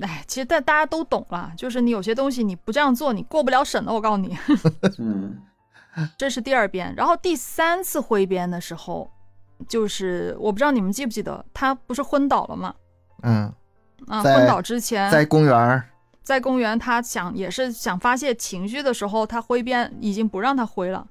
[0.01, 3.93] 哎，其实大大家都懂了，就是你有些东西你不这样做，你过不了审的。
[3.93, 4.37] 我告诉你，
[4.99, 5.37] 嗯
[6.17, 6.95] 这是第二遍。
[6.97, 9.11] 然后第三次挥鞭的时候，
[9.69, 12.75] 就是我不知道你们记不记得，他不是昏倒了吗？
[13.23, 13.53] 嗯，
[14.07, 15.83] 啊，昏倒之前在公园，
[16.23, 21.07] 在公园，他想也是想发泄情绪的时候，他挥鞭已经不让他挥了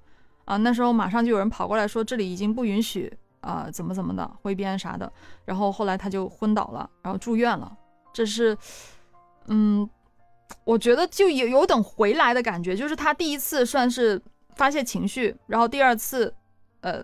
[0.46, 0.56] 啊。
[0.58, 3.12] 那时候马上就有人跑过来说这里已经不允许
[3.46, 5.12] 啊，怎么怎么的挥鞭啥的。
[5.46, 7.78] 然后后来他就昏倒了，然后住院了。
[8.12, 8.58] 这是，
[9.48, 9.88] 嗯，
[10.64, 14.22] 我觉得就有有等回来的感觉，就是他第一次算是
[14.56, 16.34] 发泄情绪，然后第二次，
[16.82, 17.04] 呃，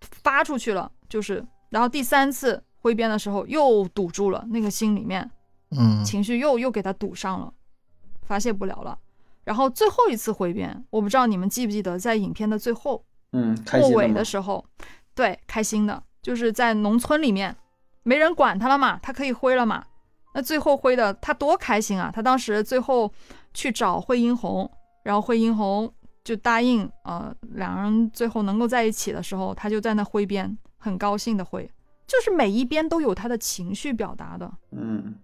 [0.00, 5.30] 发出去了，就是，然后第三次挥鞭的时候又堵住了那个心里面。
[5.70, 7.52] 嗯情绪又又给他堵上了，
[8.22, 8.98] 发泄不了了。
[9.44, 14.24] 然后最后一次挥鞭，我不知道你们记不记得，在影片的最后嗯，末尾的？
[14.24, 14.64] 时候，
[15.18, 17.56] 对，开心的，就是在农村里面，
[18.04, 19.84] 没人管他了嘛，他可以挥了嘛。
[20.32, 22.08] 那最后挥的他多开心啊！
[22.14, 23.12] 他当时最后
[23.52, 24.70] 去找惠英红，
[25.02, 25.92] 然后惠英红
[26.22, 31.68] 就答应，呃，两人最后能够在一起的时候，他就在那挥鞭，很高兴的挥，
[32.06, 34.48] 就是每一边都有他的情绪表达的。
[34.70, 35.16] 嗯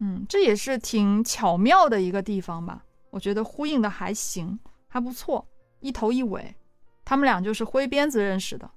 [0.00, 2.84] 嗯，这也是挺巧妙的一个地方吧？
[3.08, 5.46] 我觉得呼应的还行，还不错，
[5.80, 6.54] 一头一尾。
[7.02, 8.70] 他们俩就是挥鞭子认识的。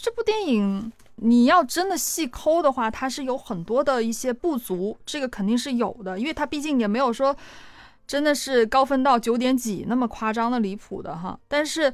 [0.00, 7.36] 这部电影你要真的细抠的话，它是有很多的一些不足，这个肯定是有的，因为它毕竟也没有说
[8.06, 11.38] 真的是高分到九点几那么夸张的离谱的哈。
[11.48, 11.92] 但是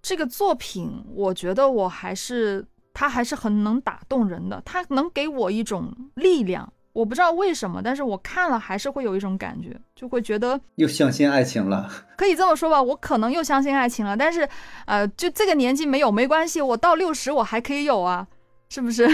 [0.00, 6.72] 这个作品，我觉得我还是它还是很能打动人的，它能给我一种力量。
[6.92, 11.88] 我不知道为什么，但是我看了还是会有一种感觉，就会觉得又相信爱情了。
[12.16, 14.16] 可以这么说吧，我可能又相信爱情了。
[14.16, 14.46] 但是，
[14.86, 18.26] 呃，就这个年纪没有没关系，我到六十我还可以有啊，
[18.68, 19.08] 是不是？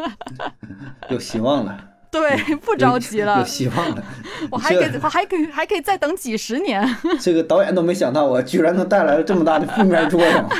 [1.10, 1.78] 有希望了，
[2.10, 4.02] 对，不着急了有了，希望了。
[4.50, 6.96] 我还可以，我还可以，还可以再等几十年。
[7.20, 10.48] 这个导演都没想到我居然能带来了这么大的负面作用。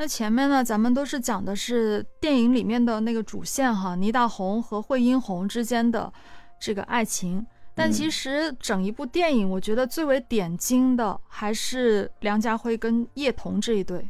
[0.00, 6.10] 那前面呢，咱们都是讲的是电影里面的那个主线哈，倪大红和惠英红之间的
[6.58, 7.46] 这个爱情。
[7.74, 14.08] 但嗯其实整一部电影，我觉得最为点睛的还是梁家辉跟叶童这一对。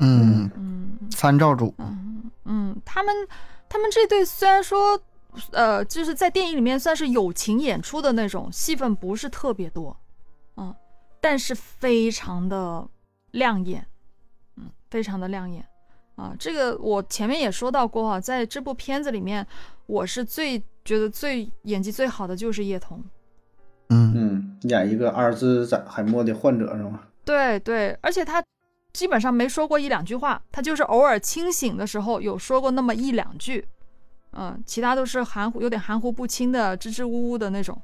[0.00, 3.14] 嗯，嗯参照组，嗯嗯，他们
[3.66, 5.00] 他们这对虽然说，
[5.52, 9.96] 呃，就是在电影里面算是友情演出的那种，戏份不是特别多，
[10.58, 10.74] 嗯，
[11.18, 12.86] 但是非常的
[13.30, 13.93] 亮眼，嗯，
[14.90, 15.64] 非常的亮眼
[16.16, 16.34] 啊。
[16.38, 19.46] 这个我前面也说到过哈、在这部片子里面，
[19.86, 23.02] 我是最觉得最演技最好的就是叶童。
[23.88, 27.00] 嗯嗯，演一个阿尔兹海默的患者是吗？
[27.24, 28.42] 对对，而且他
[28.92, 33.66] 基本上没说过一两句话，他就是偶尔清醒的时候有说过那么一两句，
[34.32, 37.80] 嗯，其他都是含糊，有点含糊不清的、支支吾吾的那种。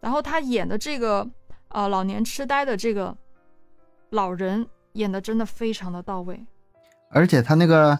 [0.00, 1.26] 然后他演的这个
[1.68, 3.16] 呃老年痴呆的这个
[4.10, 6.44] 老人演的真的非常的到位，
[7.10, 7.98] 而且他那个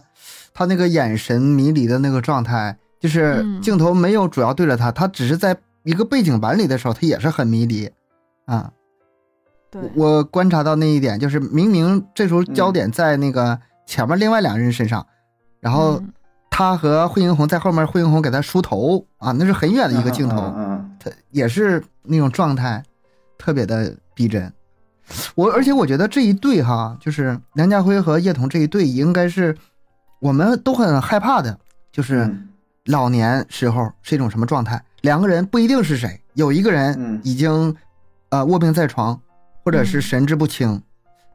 [0.53, 3.61] 他那个眼神迷离的那个状态，就是嗯。
[3.61, 7.89] 镜头没有主要对着他，他只是在一个背景板里的时候，他也是很迷离。
[8.45, 8.71] 啊。
[9.69, 15.05] 对，我观察到那一点，就是明明这时候焦嗯点在那个前面另外两个人身上，
[15.59, 16.13] 然后嗯。
[16.55, 20.37] 他和惠英红在后面，惠英红给他梳头啊，那是很远的一个镜头，
[20.99, 22.83] 他也是那种状态，
[23.39, 24.53] 特别的逼真。
[25.35, 29.57] 我而且我觉得这一对哈，就是梁家辉和叶童这一对，应该是
[30.19, 31.57] 我们都很害怕的，
[31.91, 32.49] 就是嗯
[32.85, 34.83] 老年时候是一种什么状态。
[35.01, 37.75] 两个人不一定是谁，有一个人嗯已经
[38.29, 39.19] 呃卧病在床，
[39.63, 40.81] 或者是嗯神志不清，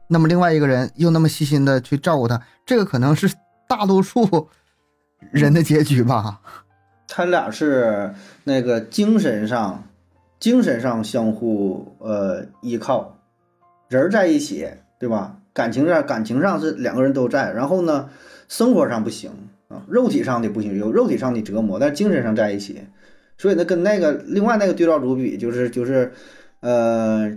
[0.07, 3.31] 那么另外一个人又那么细心的去照顾他，这个可能是
[3.67, 4.49] 大多数
[5.31, 6.41] 人的结局吧。
[7.07, 8.13] 他俩是
[8.43, 9.83] 那个精神上，
[10.39, 13.15] 精神上相互呃依靠，
[13.89, 14.65] 人儿在一起，
[14.97, 15.39] 对吧？
[15.51, 18.09] 感情上感情上是两个人都在，然后呢，
[18.47, 19.29] 生活上不行
[19.67, 22.79] 啊，肉体上的不行，有肉体上的折磨，但是精神上在一起，
[23.37, 26.13] 所以呢，跟那个另外那个对照组比，就是就是
[26.61, 27.35] 呃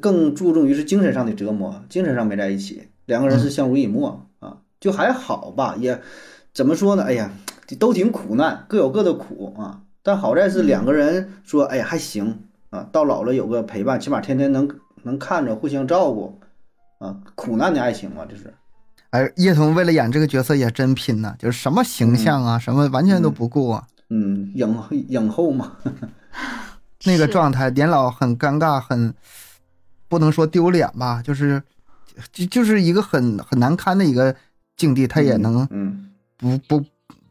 [0.00, 6.00] 更注重于是精神上的折磨，精神上没在一起，两个人是相濡以沫啊，就还好吧，也
[6.52, 7.02] 怎么说呢？
[7.02, 7.30] 哎呀。
[7.80, 9.82] 都挺苦难，各有各的苦啊。
[10.04, 14.70] 但好在是两个人说，哎呀还行啊，到老了有个陪伴，起码天天能
[15.06, 16.38] 能看着，互相照顾
[16.98, 17.16] 啊。
[17.34, 18.52] 苦难的爱情嘛，这是。
[19.10, 24.76] 哎叶童为了演这个角色也真拼呐，就是什么形象啊，什么完全都不顾啊，嗯，影
[25.08, 25.76] 影后嘛，
[27.04, 29.14] 那个状态，年老很尴尬，很
[30.08, 31.62] 不能说丢脸吧，就是
[32.32, 34.34] 就就是一个很很难堪的一个
[34.76, 36.84] 境地，他也能嗯不不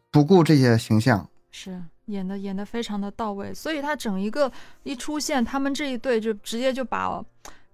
[0.09, 1.29] 不顾这些形象。
[1.51, 4.51] 是演的演的非常的到位，所以他整一个
[4.83, 7.23] 一出现，他们这一对就直接就把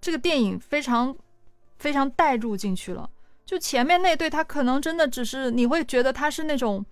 [0.02, 1.16] 这个电影非常
[1.78, 3.08] 非常带入进去了。
[3.46, 6.84] 就前面那对，他可能真的只是你会觉得他是那种，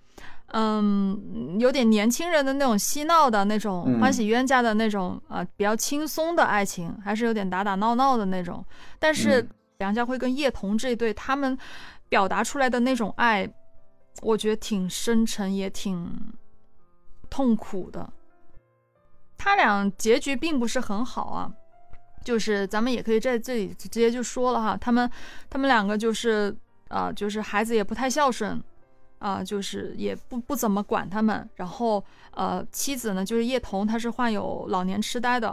[0.49, 8.65] 嗯，有点年轻人的那种嬉闹的那种欢喜冤家的那种啊，比较轻松的爱情，还是有点打打闹闹的那种。
[8.99, 9.47] 但是
[9.79, 11.57] 梁家辉跟叶童这一对，他们
[12.09, 13.49] 表达出来的那种爱，
[14.23, 16.11] 我觉得挺深沉，也挺
[17.31, 18.13] 痛苦的。
[19.39, 21.51] 他俩结局并不是很好啊。
[22.25, 25.11] 就是咱们也可以在这里直接就说了哈，他们
[25.49, 26.55] 他们两个就是
[26.89, 28.63] 啊，就是孩子也不太孝顺
[29.19, 31.49] 啊，就是也不不怎么管他们。
[31.57, 35.49] 然后呃，妻子呢就是叶童，她是患有老年痴呆的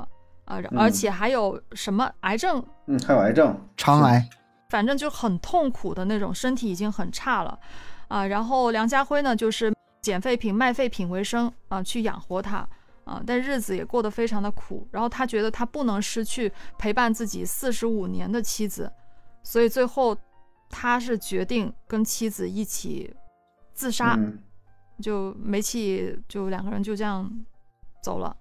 [0.45, 2.63] 啊，而且还有什么癌症？
[2.85, 4.27] 嗯，还有癌症，肠癌，
[4.69, 7.57] 反正就很痛苦的那种，身体已经很差了
[8.07, 8.25] 啊。
[8.27, 12.67] 然后梁家辉呢就是捡废品卖废品为生啊，去养活他。
[13.07, 14.85] 啊，但日子也过得非常的苦。
[14.91, 18.91] 然后他觉得他不能失去陪伴自己四十五年的妻子，
[19.41, 20.15] 所以最后
[20.69, 23.13] 他是决定跟妻子一起
[23.73, 24.19] 自杀，
[25.01, 27.31] 就煤气就两个人就这样
[28.03, 28.35] 走了。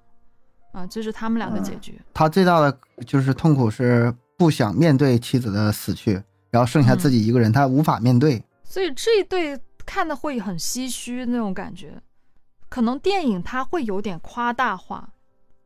[0.73, 1.99] 啊，这是他们俩的结局。
[2.13, 8.43] 他最大的就是痛苦是不想面对妻子的死去，然后剩下自己一个人，他无法面对。
[8.65, 11.99] 所以这一对看的会很唏嘘那种感觉。
[12.77, 15.09] 可能电影它会有点夸大化，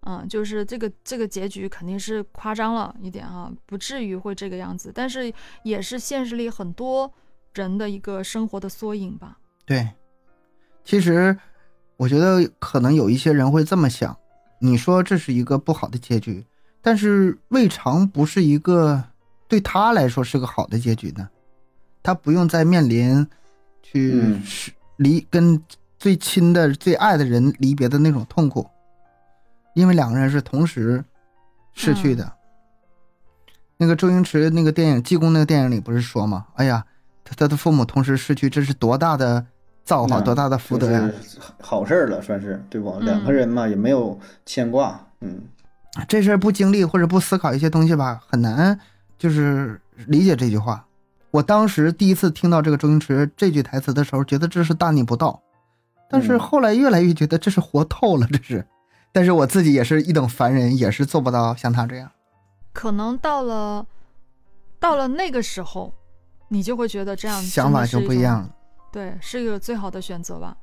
[0.02, 5.32] 嗯，就是这个这个结局肯定是夸张了一点啊，不至于会这个样子，但是
[5.64, 7.12] 也是现实里很多
[7.52, 9.36] 人的一个生活的缩影吧。
[9.66, 9.88] 对，
[10.84, 11.36] 其实
[11.96, 14.16] 我觉得可能有一些人会这么想，
[14.60, 16.46] 你说这是一个不好的结局，
[16.80, 19.02] 但是未尝不是一个
[19.48, 21.28] 对他来说是个好的结局呢？
[22.04, 23.26] 他不用再面临
[23.82, 24.36] 去
[24.96, 25.60] 离跟。
[26.00, 28.66] 最亲的、最爱的人离别的那种痛苦，
[29.74, 31.04] 因为两个人是同时
[31.74, 32.32] 逝去的。
[33.76, 36.46] 那个周星驰那个电影《济公》那个电影里不是说吗？
[36.54, 36.84] 哎呀，
[37.22, 39.44] 他他的父母同时逝去，这是多大的
[39.84, 41.10] 造化，多大的福德呀！
[41.60, 42.98] 好事了，算是对不？
[43.00, 44.98] 两个人嘛，也没有牵挂。
[45.20, 45.42] 嗯，
[46.08, 48.78] 这事儿不经历或者不思考一些东西吧，很难
[49.18, 50.86] 就是理解这句话。
[51.30, 55.42] 我当时第一次听到这个周星驰这句台词的时候，觉得这是大逆不道。
[56.10, 58.66] 但是后来越来越觉得这是活透了，这是。
[59.12, 62.10] 但是我自己也是一等凡人，也是做不到像他这样。
[62.72, 63.86] 可能到了，
[64.78, 65.94] 到了那个时候，
[66.48, 68.54] 你就会觉得这样想法就不一样了。
[68.92, 70.56] 对，是一个最好的选择吧。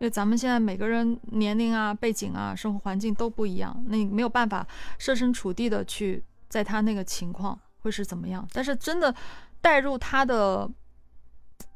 [0.00, 4.66] 因为咱们现在每个人年龄啊、背景啊、生活环境都不一样，那你没有办法
[4.98, 8.46] 设身处地的去在他那个情况会是怎么样。
[8.52, 9.14] 但是真的
[9.60, 10.70] 带入他的。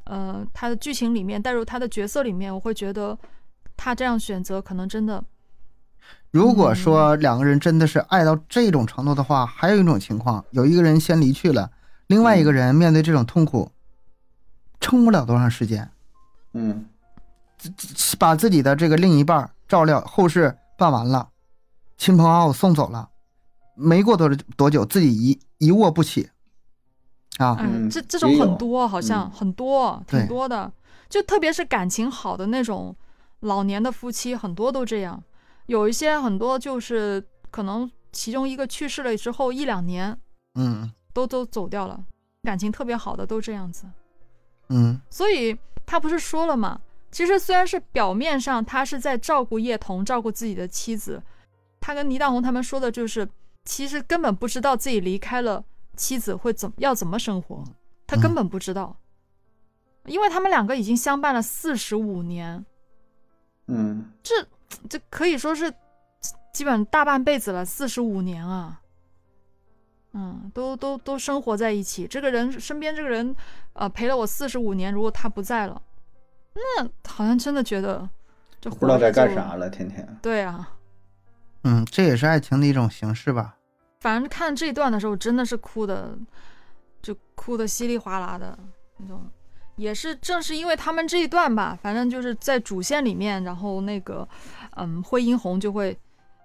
[0.09, 3.17] 呃，他的剧情里面带入他的角色里面，我会觉得
[3.77, 5.23] 他这样选择可能真的。
[6.31, 11.71] 如果说两个人真的是爱到这种程度的话，还有一种情况，有一个人先离去了，
[12.07, 13.71] 另外一个人面对这种痛苦，
[14.81, 15.91] 撑不了多长时间。
[16.55, 16.87] 嗯，
[18.19, 21.29] 把自己的这个另一半照料后事办完了，
[21.99, 23.11] 亲朋好友送走了，
[23.75, 26.31] 没过多多久，自己一一卧不起。
[27.39, 27.57] 啊，
[27.91, 30.71] 这这种很多，好像很多，挺多的。
[31.09, 32.95] 就特别是感情好的那种
[33.41, 35.23] 老年的夫妻，很多都这样。
[35.67, 40.19] 有一些很多就是可能其中一个去世了之后一两年，
[40.55, 41.99] 嗯，都都走掉了。
[42.43, 43.85] 感情特别好的都这样子，
[44.69, 45.01] 嗯。
[45.09, 46.81] 所以他不是说了吗？
[47.11, 51.23] 其实虽然是表面上他是在照顾叶童，照顾自己的妻子，
[51.81, 53.27] 他跟倪大红他们说的就是，
[53.65, 55.65] 其实根本不知道自己离开了。
[55.99, 57.63] 妻子会怎要怎么生活？
[58.07, 58.97] 他根本不知道，
[60.07, 62.65] 因为他们两个已经相伴了四十五年。
[63.67, 64.35] 嗯，这
[64.89, 65.71] 这可以说是
[66.55, 68.81] 基本大半辈子了，四十五年啊。
[70.13, 72.07] 嗯，都都都生活在一起。
[72.07, 73.37] 这个人身边这个人，
[73.75, 74.91] 呃，陪了我四十五年。
[74.91, 75.83] 如果他不在了，
[76.55, 78.09] 那好像真的觉得
[78.59, 80.19] 就不知道该干啥了，天天。
[80.23, 80.73] 对啊。
[81.65, 83.58] 嗯，这也是爱情的一种形式吧。
[84.01, 86.17] 反正看这一段的时候，真的是哭的，
[87.03, 88.57] 就哭的稀里哗啦的
[88.97, 89.29] 那种。
[89.77, 94.29] 也是正是因为他们这一段吧，反正就是在主线里面，然后那个，
[94.77, 95.97] 嗯，惠英红就会，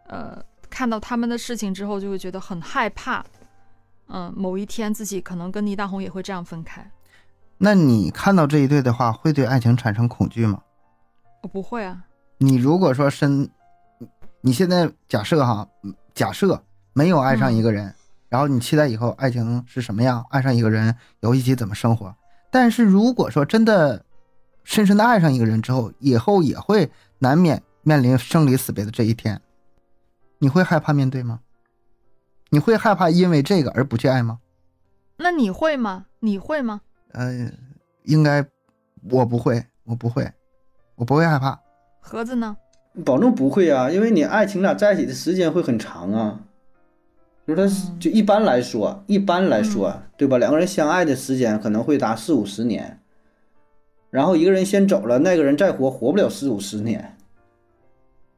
[0.08, 0.40] 呃，
[0.70, 3.26] 看到他们的事情之后，就会觉得很害怕。
[4.08, 6.88] 嗯，某一天自己可能跟倪大红也会这样分开。
[7.58, 10.62] 那你看到这一对的话，会对爱情产生恐惧吗？
[11.42, 12.04] 我不会啊。
[12.38, 13.50] 你如果说身，
[14.42, 15.68] 你现在假设哈，
[16.14, 16.64] 假设。
[16.94, 17.94] 没有爱上一个人，
[18.30, 20.26] 然后你期待以后爱情是什么样？
[20.30, 22.16] 爱上一个人以后一起怎么生活？
[22.52, 24.06] 但是如果说真的
[24.64, 29.42] 深深的爱上一个人之后，以后也会难免面临生离死别的这一天，
[30.38, 31.40] 你会害怕面对吗？
[32.50, 34.40] 你会害怕因为这个而不去爱吗？
[35.18, 36.06] 那你会吗？
[36.20, 36.82] 你会吗？
[37.12, 37.52] 呃，
[38.04, 38.46] 应该
[39.10, 40.32] 我不会，我不会，
[40.96, 41.60] 我不会害怕。
[42.00, 42.56] 盒子呢？
[43.04, 46.40] 保证不会啊，因为你爱情俩在一起的时间会很长啊。
[47.46, 50.38] 就是他，嗯就一般来说，一般来说，对吧？
[50.38, 53.00] 两个人相爱的时间可能会达四五十年，
[54.10, 57.18] 然后一个人先走了，那个人再活活不了四五十年，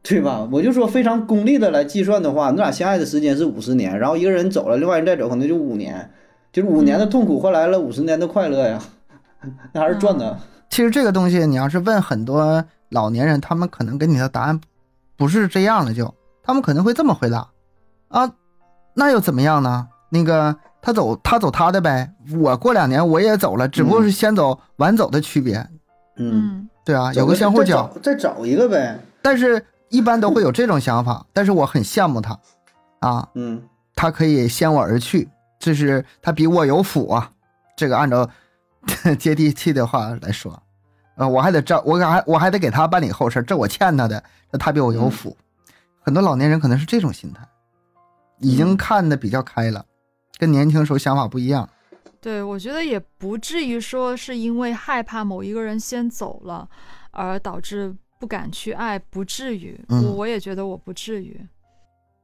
[0.02, 0.48] 对吧？
[0.52, 6.12] 我就说非常功利的来计算的话，你俩相爱的时间是五十年，然后一个人走了，另外人再走可能就五年，
[6.52, 8.82] 就是五年的痛苦换来了五十年的快乐呀，
[9.74, 10.40] 那 还是赚的。
[10.70, 14.60] 其实这个东西，你要是问很多老年人，他们可能给你的答案
[15.16, 17.48] 不是这样的就，他们可能会这么回答
[18.08, 18.34] 啊，
[18.96, 19.88] 那又怎么样呢？
[20.10, 25.58] 那个他走他走他的呗，我过两年我也走了，只不过是先走晚走的区别，
[26.18, 29.00] 嗯，嗯对啊，走有个相互再脚，再找一个呗。
[29.22, 32.40] 但是一般都会有这种想法，但是我很羡慕他，
[33.00, 33.62] 啊，嗯。
[33.98, 37.32] 他可以先我而去，这是他比我有福啊。
[37.78, 38.30] 这个按照
[39.18, 40.62] 接地气的话来说，
[41.16, 44.22] 呃，我还得照，我还我还得给他办理后事，这我欠他的，
[44.52, 45.36] 那他比我有福。
[46.02, 47.42] 很多老年人可能是这种心态，
[48.40, 49.86] 已经看的比较开了，
[50.38, 51.68] 跟年轻时候想法不一样。
[52.22, 56.68] 对，我觉得也不至于说是因为害怕某一个人先走了，
[57.12, 59.80] 而导致不敢去爱，不至于。
[59.90, 61.40] 嗯我我也觉得我不至于。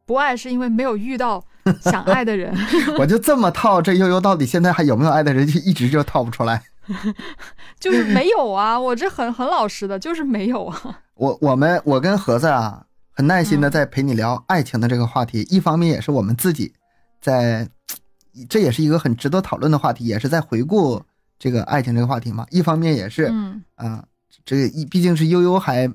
[0.05, 1.41] 不爱是因为没有遇到
[1.81, 2.53] 想爱的人，
[2.97, 6.63] 我就这么套，这悠悠到底现在还有没有爱的人，就一直就套不出来。
[7.79, 8.77] 就是没有啊。
[8.77, 10.99] 我这很很老实的，就是没有啊。
[11.13, 12.83] 我我们我跟盒子啊，
[13.21, 16.73] 很耐心的嗯在陪你聊爱情的这个话题，一方面也是我们自己
[17.21, 17.69] 在，
[18.49, 20.99] 这也是一个很值得讨论的话题，也是在回顾
[21.37, 22.47] 这个爱情这个话题嘛。
[22.49, 24.03] 一方面也是，嗯啊、
[24.43, 25.87] 这个一毕竟是悠悠还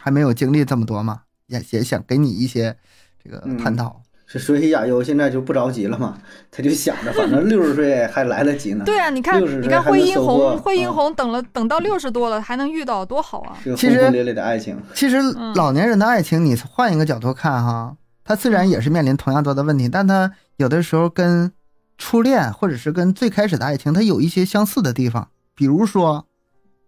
[0.00, 2.76] 还没有经历这么多嘛，也也想给你一些
[3.22, 3.99] 这个嗯探讨。
[4.32, 6.16] 是所以亚优现在就不着急了嘛，
[6.52, 8.84] 他就想着反正六十岁还来得及呢。
[8.86, 13.58] 对啊，你看，你看惠英红，惠英嗯红等了等到六十多了还能遇到，多好啊！
[13.76, 21.52] 其实轰轰烈烈的爱情，其实嗯老年人的爱情，你换一个角度看哈，他虽然也是面临同样多的问题，但他有的时候跟
[21.98, 26.24] 初恋或者是跟最开始的爱情，它有一些相似的地方，比如说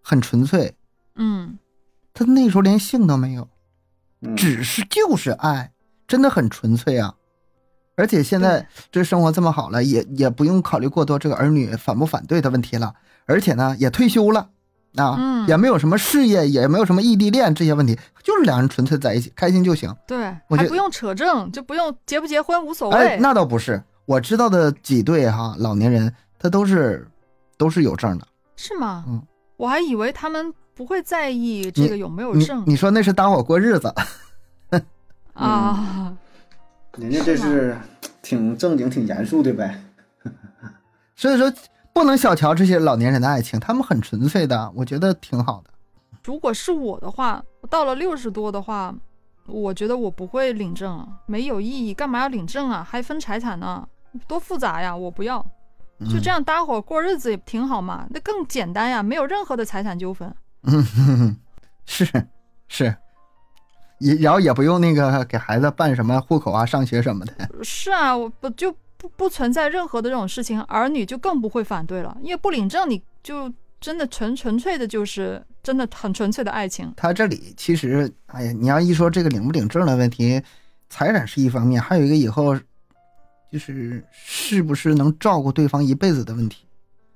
[0.00, 0.74] 很纯粹，
[1.16, 1.58] 嗯，
[2.14, 3.48] 他那时候连性都没有，
[4.20, 5.72] 嗯，只是就是爱，
[6.06, 7.14] 真的很纯粹啊。
[7.94, 12.94] 而且现在这生活这么好了，也也不用考虑过多这个儿女反不反对的问题了，
[13.26, 14.48] 而且呢也退休了，
[14.96, 19.94] 啊，嗯也没有什么事业，也没有什么异地恋这些问题，就是两人纯粹在一起，开心就行。
[20.06, 22.96] 对，我还不用扯证，就不用结不结婚无所谓。
[22.96, 27.06] 哎，那倒不是，我知道的几对哈老年人，他都是
[27.58, 28.26] 都是有证的。
[28.56, 29.04] 是吗？
[29.06, 29.22] 嗯，
[29.58, 33.94] 我还以为他们不会在意这个有没有你证你说那是搭伙过日子，
[35.34, 36.16] 啊。
[36.98, 37.76] 人家这是
[38.20, 39.82] 挺正经、挺严肃的呗。
[41.16, 41.52] 所以说
[41.92, 45.70] 不能小瞧这些老年人的爱情，他们很纯粹的，我觉得挺好的。
[46.24, 48.94] 如果是我的话，我到了六十多的话，
[49.46, 52.86] 我觉得我不会领证啊，没有意义，干嘛要领证啊？
[52.88, 53.86] 还分财产呢，
[54.28, 54.94] 多复杂呀！
[54.96, 55.44] 我不要，
[56.10, 60.32] 就这样，样搭伙过日子也挺好嘛，那更简单呀，没有任何的财产纠纷。
[60.62, 61.36] 嗯哼哼，
[61.84, 62.06] 是
[62.68, 62.96] 是，
[64.02, 67.32] 也然后也不用那个给孩子办什么户口啊、上学什么的。
[67.62, 76.92] 是啊，我不就不不存在任何的这种事情，儿女就更不会反对了，因为不领证，你就真的纯纯粹的就是真的很纯粹的爱情。
[76.96, 80.42] 他这里其实，哎呀，你要一说这个领不领证的问题，
[80.88, 82.58] 财产是一方面，还有一个以后
[83.52, 86.64] 就是是不是能照顾对方一辈子的问题。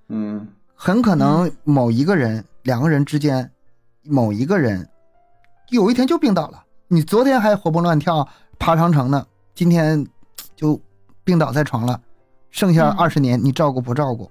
[0.09, 3.51] 嗯，很可能某一个人、两个人之间，
[4.03, 4.89] 某一个人
[5.70, 6.62] 有一天就病倒了。
[6.89, 8.26] 你昨天还活蹦乱跳、
[8.59, 10.07] 爬长城呢，今天
[10.55, 10.80] 就
[11.24, 12.01] 病倒在床了，
[12.51, 14.30] 剩下嗯二十年你照顾不照顾？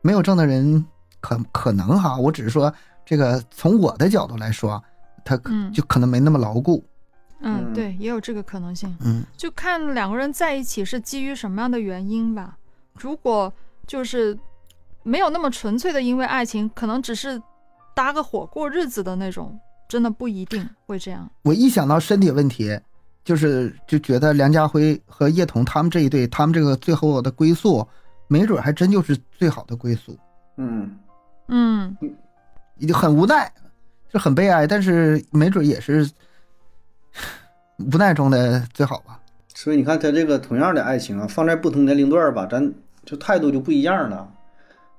[0.00, 0.84] 没有证的人
[1.20, 2.72] 可可能哈，我只是说
[3.04, 4.82] 这个从我的角度来说，
[5.24, 6.82] 他可嗯就可能没那么牢固。
[7.40, 8.96] 嗯，嗯对，也有这个可能性。
[9.00, 12.56] 嗯就看两个人在一起是基于什么样的原因吧。
[12.94, 13.52] 如果
[13.86, 14.38] 就是
[15.02, 17.40] 没有那么纯粹的因为爱情，可能只是
[17.94, 19.58] 搭个伙过日子的那种，
[19.90, 21.28] 真的不一定会这样。
[21.42, 22.78] 我一想到身体问题，
[23.24, 27.84] 就是就觉得梁家辉和叶童他们这一对，他们这个最后的归宿，
[28.28, 30.16] 没准还真就是最好的归宿。
[30.56, 30.96] 嗯，
[31.48, 31.96] 嗯，
[32.78, 33.52] 已经很无奈，
[34.08, 36.08] 就很悲哀，但是没准也是
[37.78, 39.20] 无奈中的最好吧。
[39.52, 42.72] 所以你看他这个同样的爱情啊，放在不同年龄段儿吧，咱
[43.04, 44.32] 就态度就不一样了。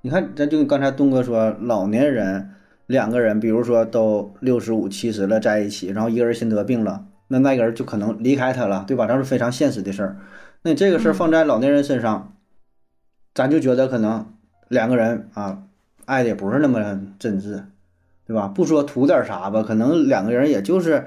[0.02, 2.52] 你看，咱就刚才东哥说，老年人
[2.92, 9.08] 两个人，比如说都六十五、七十了在一起，然后一个人先得病了，那那个人就可能离开他了，对吧？
[9.08, 10.18] 这是非常现实的事儿。
[10.64, 12.34] 那这个事儿放在老年人身上，
[13.34, 14.26] 咱就觉得可能
[14.68, 15.64] 两个人啊，
[16.06, 17.64] 爱的也不是那么真挚，
[18.28, 18.48] 对吧？
[18.50, 21.06] 不说图点啥吧，可能两个人也就是，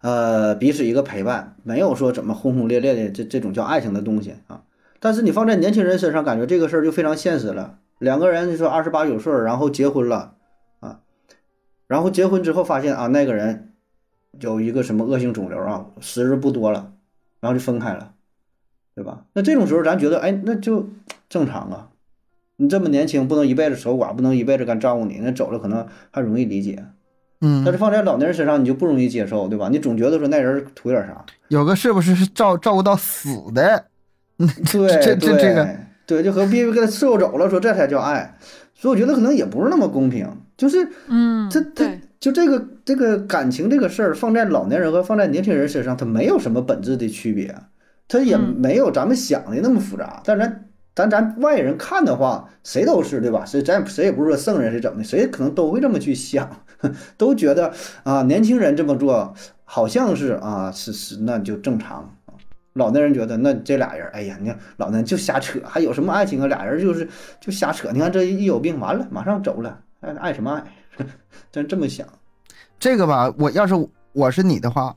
[0.00, 4.62] 呃，彼此一个陪伴，没有说怎么轰轰烈烈的这这种叫爱情的东西啊。
[4.98, 7.78] 但是你放在年轻人身上，感觉这个事儿就非常现实了。
[7.98, 10.34] 两个人就说二十八九岁，然后结婚了啊，
[11.86, 13.72] 然后结婚之后发现啊，那个人
[14.40, 16.92] 有一个什么恶性肿瘤啊，时日不多了，
[17.40, 18.12] 然后就分开了，
[18.94, 19.24] 对吧？
[19.32, 20.88] 那这种时候咱觉得，哎，那就
[21.28, 21.88] 正常啊。
[22.58, 26.84] 你这么年轻，不能一辈子守寡，不能一辈子干照顾你，那走了可能还容易理解。
[27.42, 29.68] 嗯但，是放在老年人身上，你就不容易接受，对吧？
[29.68, 33.84] 你总觉得说那人图点啥，有个是不是是照照顾到死的？
[34.38, 35.76] 对这这对这个
[36.06, 38.38] 对，就何必给他伺候走了，说这才叫爱。
[38.74, 40.26] 所以我觉得可能也不是那么公平，
[40.56, 41.84] 就是嗯，他他，
[42.18, 47.54] 就这个这个感情这个事儿，放在老年人和放在年轻人身上，他没有什么本质的区别，
[48.08, 50.22] 他也嗯没有咱们想的那么复杂。
[50.24, 53.44] 但咱咱咱外人看的话，谁都是对吧？
[53.44, 56.48] 谁咱谁也不是说圣人是怎么的，谁可能都会这么去想，
[57.18, 59.34] 都觉得啊，年轻人这么做
[59.64, 62.12] 好像是啊，是是那就正常。
[62.72, 66.46] 老年人觉得那这俩人，哎呀，你看老年人就瞎扯，还有什么爱情啊？
[66.46, 67.08] 俩人就是
[67.40, 67.90] 就瞎扯。
[67.92, 70.64] 你看这一有病，完了马上走了，爱爱什么爱？
[71.50, 72.06] 真这么想。
[72.78, 73.74] 这个吧，我要是
[74.12, 74.94] 我是你的话，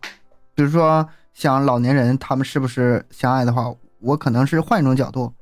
[0.53, 5.33] 比如说像老年人他们是不是相爱的话，我可能是换一种角度，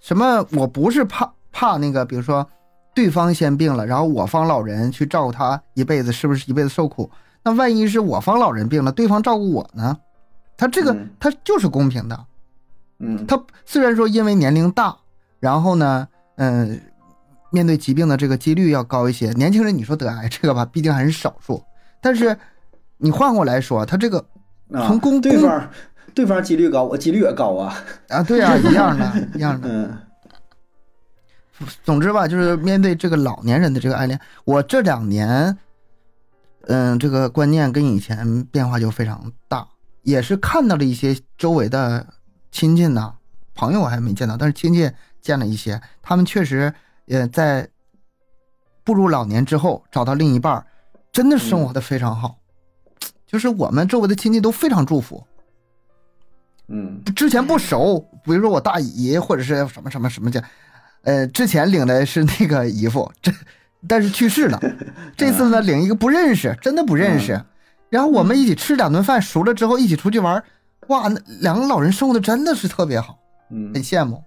[0.00, 2.46] 什么我不是怕怕那个，比如说
[2.94, 7.10] 对方先病了，然后我方老人去照顾他一辈子，是不是一辈子受苦？
[7.44, 9.96] 那万一是我方老人病了，对方照顾我呢？
[10.56, 12.26] 他这个嗯他就是公平的。
[12.98, 14.96] 嗯，他虽然说因为年龄大，
[15.40, 16.06] 然后呢，
[16.36, 16.80] 嗯、
[17.52, 19.30] 面对疾病的这个几率要高一些。
[19.34, 21.62] 年轻人你说得癌这个吧，毕竟还是少数，
[22.00, 22.36] 但是
[22.96, 24.18] 你换过来说，他这个
[24.72, 25.70] 啊从公公对方
[26.14, 27.76] 对方几率高，我几率也高啊。
[28.08, 29.68] 啊，对啊， 一样的，一样的。
[29.68, 29.96] 嗯
[31.84, 35.56] 总之吧，就是面对这个老年人的这个爱恋，我这两年，
[36.62, 39.68] 嗯，这个观念跟以前变化就非常大，
[40.02, 42.04] 也是看到了一些周围的
[42.50, 43.12] 亲戚呐，
[43.54, 44.90] 朋友我还没见到，但是亲戚
[45.20, 46.74] 见了一些，他们确实，
[47.12, 47.68] 呃，在
[48.82, 50.64] 步入老年之后找到另一半，
[51.12, 52.38] 真的生活的非常好，
[53.26, 55.22] 就是我们周围的亲戚都非常祝福。
[56.68, 60.42] 嗯之前不熟，比如说我大姨或者是什么什么什么家，
[61.02, 63.30] 呃，之前领的是那个姨夫，这
[63.86, 64.58] 但是去世了。
[65.14, 67.38] 这次呢，领一个不认识，真的不认识。
[67.90, 70.42] 然后我们一起吃两顿饭，熟了之后一起出去玩，
[70.86, 73.18] 哇，那两个老人生活的真的是特别好，
[73.50, 74.22] 嗯很羡慕。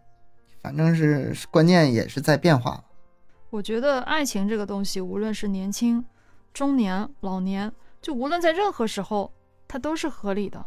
[0.66, 2.84] 反正是观念也是在变化。
[3.52, 6.04] 我觉得爱情这个东西，无论是年轻、
[6.56, 9.32] 中年、老年，就无论在任何时候，
[9.68, 10.66] 它都是合理的。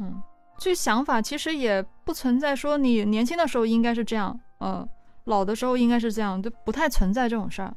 [0.00, 0.22] 嗯，
[0.58, 4.86] 这想法其实也不存在说你年轻的时候应该是这样，呃，
[5.24, 7.74] 老的时候应该是这样，就不太存在这种事儿。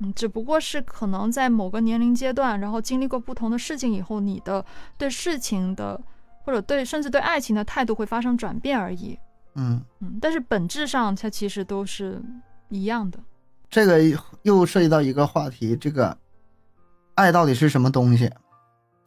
[0.00, 4.66] 嗯，只不过是可能在某个年龄阶段，然后经历过不同的事情以后，你的
[4.98, 6.02] 对事情的
[6.44, 9.16] 或者对甚至对爱情的态度会发生转变而已。
[9.56, 12.22] 嗯，嗯，但是本质上它其实都是
[12.68, 13.18] 一样的。
[13.68, 13.98] 这个
[14.42, 16.16] 又涉及到一个话题，这个
[17.14, 18.30] 爱到底是什么东西，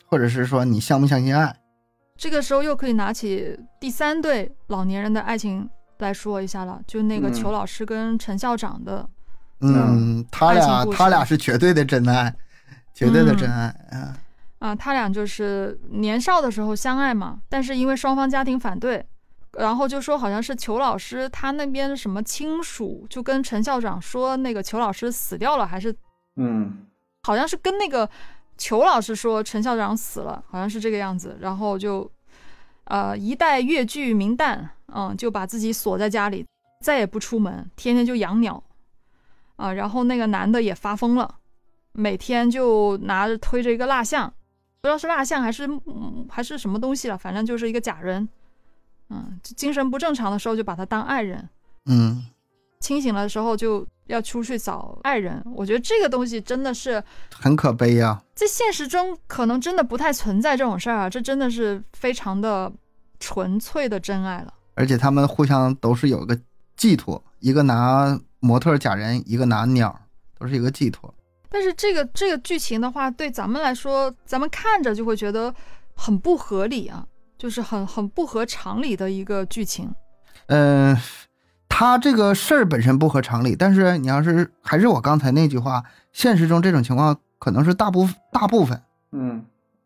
[0.05, 1.55] 或者是说你相不相信爱？
[2.17, 5.69] 这个时候又可以拿起第三对老年人的爱情
[5.99, 9.07] 来说一下了，就那个嗯裘老师跟陈校长的，
[9.61, 12.35] 嗯，他俩他俩是绝对的真爱，
[12.93, 14.17] 绝对的真爱啊。
[14.59, 19.05] 啊，他俩就是年少的时候相爱嘛，但是因为双方家庭反对，
[19.53, 25.95] 然后就说好像是裘老师他那边什么亲属就跟陈校长说那个裘老师死掉了，还是
[26.35, 26.85] 嗯。
[27.23, 28.09] 好像是跟那个
[28.57, 32.09] 裘老师说陈校长死了，好像是这个样子，然后就
[32.85, 36.45] 呃一代越剧名旦，嗯，就把自己锁在家里，
[36.81, 38.63] 再也不出门，天天就养鸟
[39.57, 41.35] 啊，然后那个男的也发疯了，
[41.91, 44.33] 每天就拿着推着一个蜡像，
[44.79, 48.27] 不知道是蜡像还是、嗯、还是什么东西了，反正就是一个假人，
[49.09, 51.49] 嗯，就精神不正常的时候就把他当爱人，
[51.85, 52.25] 嗯，
[52.79, 57.03] 清醒了的时候就要出去找爱人，我觉得这个东西真的是。
[57.33, 62.71] 很可悲呀、在现实中可能真的不太存在这种事儿啊，这真的是非常的
[63.19, 64.53] 纯粹的真爱了。
[64.75, 66.39] 而且他们互相都是有个
[66.77, 69.99] 寄托，一个拿模特假人，一个拿鸟，
[70.37, 71.13] 都是一个寄托。
[71.49, 75.53] 但是这个这个剧情的话，对咱们来说，咱们看着就会觉得
[75.95, 77.05] 很不合理啊，
[77.39, 79.91] 就是很很不合常理的一个剧情。
[80.47, 80.95] 嗯、
[81.67, 88.81] 他这个事儿本身不合常理，但是你要是还是我刚才那句话，现实中这种情况可能是大部大部分
[89.11, 89.45] 嗯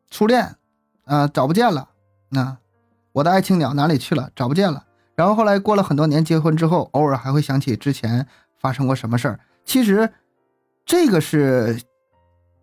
[0.09, 0.55] 初恋，
[1.05, 1.87] 啊、找不见了，
[2.29, 2.57] 那、
[3.11, 4.29] 我的爱情鸟哪里去了？
[4.35, 4.83] 找不见了。
[5.15, 8.27] 然后后来过了很多年，结婚之后，偶尔还会想起之前
[8.59, 9.39] 发生过什么事儿。
[9.63, 10.11] 其实，
[10.85, 11.79] 这个是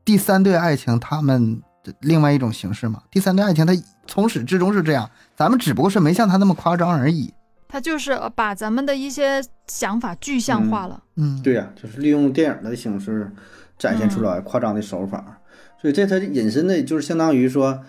[0.05, 1.63] 第三对爱情他们的
[2.01, 3.03] 另外一种形式嘛。
[3.11, 3.73] 第三段爱情它
[4.07, 7.33] 从始至终是这样，咱们只不过是没像他那么夸张而已。
[7.69, 11.03] 他就是呃把咱们的一些想法具象化了。
[11.17, 13.31] 嗯，对呀、就是利用电影的形式
[13.79, 15.41] 展现出来夸张的手法，
[15.81, 17.83] 所以这它引申的就是相当于说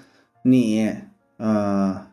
[0.44, 0.96] 你
[1.38, 2.06] 呃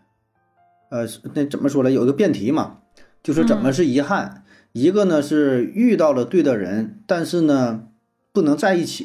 [0.88, 1.90] 呃那怎么说呢？
[1.90, 2.78] 有一个辩题嘛，
[3.22, 4.44] 就是怎么是遗憾？
[4.72, 7.84] 一个呢是遇到了对的人，但是呢
[8.32, 9.04] 不能在一起；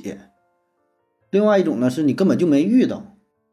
[1.33, 3.03] 另外一种呢是你根本就没遇到，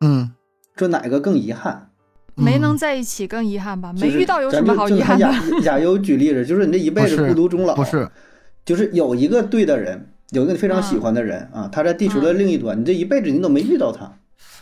[0.03, 0.31] 嗯，
[0.77, 1.89] 这哪个更遗憾？
[2.35, 3.91] 没能嗯在一起更遗憾吧？
[3.99, 5.27] 没遇到有什么好遗憾的？
[5.27, 8.07] 亚亚 优举例子，就是你这一辈子孤独终老，不是，
[8.67, 14.13] 就是有一个对的人，有一个你非常喜欢的人、啊，他在地球的另一端，你这一辈子你都没遇到他，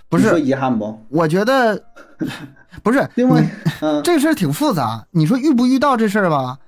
[0.08, 0.96] 不是说是，遗憾不？
[1.08, 1.82] 我觉得
[2.84, 3.04] 不是。
[3.16, 3.44] 另外，
[3.80, 5.06] 嗯，这事儿挺复杂。
[5.10, 6.58] 你说遇不遇到这事儿吧？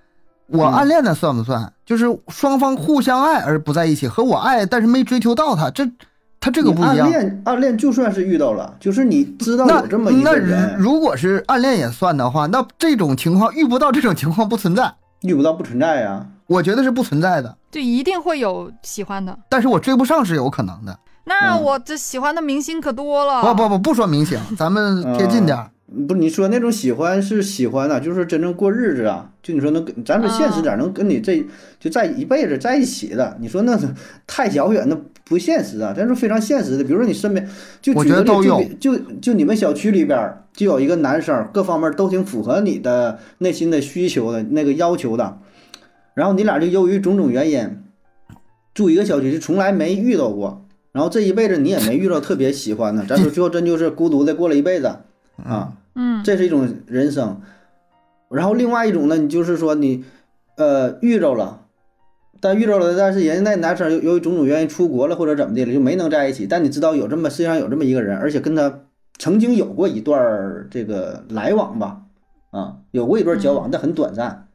[0.49, 1.73] 我嗯暗恋的算不算？
[1.87, 5.89] 就是双方互相爱而不在一起，和我爱但是没追求到他，这
[6.41, 7.11] 他这个不一样暗样。
[7.11, 17.57] 恋暗恋就算是遇到了，就是你知道有这么一个人，那如果是暗恋也算的话，那这种情况遇不到这种情况不存在，遇不到不存在呀、我觉得是不存在的。
[17.71, 19.39] 就一定会有喜欢的。
[19.49, 20.93] 但是我追不上是有可能的。
[20.93, 23.43] 嗯那我这喜欢的明星可多了。
[23.43, 25.71] 不不不，不说明星，咱们贴近点儿。
[26.07, 29.33] 不是你说那种喜欢是喜欢啊，就是真正过日子啊。
[29.43, 31.45] 就你说能跟咱说现实点，能跟你这
[31.81, 33.89] 就在一辈子在一起的，你说那是
[34.27, 35.93] 太遥远，那不现实啊。
[35.97, 37.49] 咱说非常现实的，比如说你身边
[37.83, 45.39] 就我举个例觉得都有就就就你们小区里边儿就有一个男生，各方面都挺符合你的内心的需求的那个要求的，
[46.15, 47.83] 然后你俩就由于种种原因
[48.75, 50.67] 住一个小区，就从来没遇到过。
[50.93, 54.93] 然后这一辈子你也没遇到特别喜欢的，咱说最后真就是孤独的过了一辈子
[55.43, 55.73] 啊。
[55.95, 57.41] 嗯，这是一种人生。
[58.31, 60.05] 然后另外一种呢，你就是说你，
[60.57, 61.67] 呃，遇着了，
[62.41, 66.47] 但遇着了，但是人家那男生由由于种种原因出国了或者怎么的了，就没能在一起。
[66.47, 68.83] 但你知道有这么世界上有这么一个人，而且跟他
[69.19, 72.03] 曾经有过一段儿这个来往吧，
[72.51, 74.47] 啊，有过一段交往，但很短暂。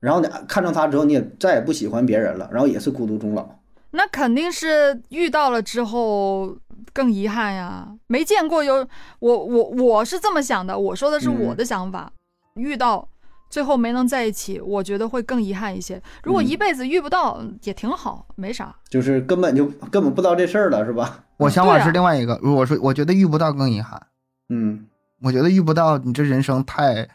[0.00, 3.48] 然后你看到他之后，你也再也不喜欢别人了，然后也是孤独终老。
[3.90, 6.54] 那肯定是遇到了之后
[6.92, 7.88] 更遗憾呀。
[8.06, 8.86] 没见过有
[9.20, 12.12] 我我我是这么想的，我说的是我的想法。
[12.54, 13.08] 遇到
[13.48, 16.02] 最后没能在一起，我觉得会更遗憾一些。
[16.24, 18.74] 如果嗯一辈子遇不到，也挺好，没啥。
[18.90, 21.24] 就是根本就根本不知道这事儿了，是吧？
[21.38, 22.38] 我想法是另外一个。
[22.42, 24.06] 如果说我觉得遇不到更遗憾，
[24.48, 24.86] 嗯，
[25.22, 27.08] 我觉得遇不到你这人生太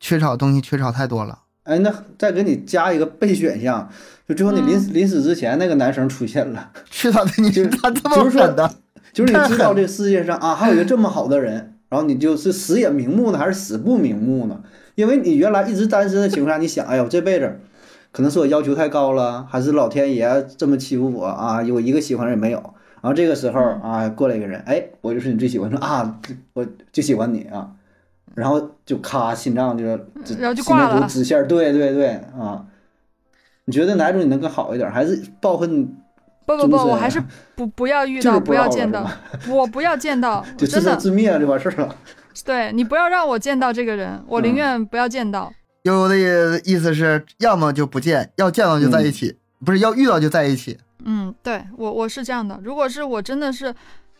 [0.00, 1.40] 缺少东西，缺少太多了。
[1.64, 3.90] 哎，那再给你加一个备选项，
[4.26, 8.74] 就最后你临、临死之前那个男生出现了，去他的你就他这么就是说狠的，
[9.16, 14.60] 就是你知道这世界上啊还有一个这么好的人，然后你就是死也瞑目呢，还是死不瞑目呢？
[14.94, 17.58] 因为你原来一直单身的情况下，你想，哎呦，这辈子
[18.12, 21.62] 可能是我要求太高了，还是老天爷这么欺负我啊？
[21.62, 22.58] 有一个喜欢人也没有。
[23.00, 26.20] 然后这个时候啊，过来一个人，哎，我就是你最喜欢的啊，
[26.52, 27.70] 我就喜欢你啊，
[28.34, 32.08] 然后就咔，心脏就直然后就挂了图直线，对对对
[32.38, 32.66] 啊。
[33.64, 35.96] 你觉得哪种你能更好一点，还是报恨
[36.46, 37.22] 不不不，我还是
[37.54, 39.06] 不不要遇到，不不要见到
[39.50, 41.96] 我不要见到， 就自真的生自灭了就完事儿了？
[42.44, 45.52] 对你不要让我见到这个人，我宁嗯愿不要见到。
[45.82, 50.78] 悠悠的意思是要么就不见，要见到就在一起，不是要遇到就在一起。
[51.04, 52.58] 嗯，对我我是这样的。
[52.62, 53.72] 如果是我真的是，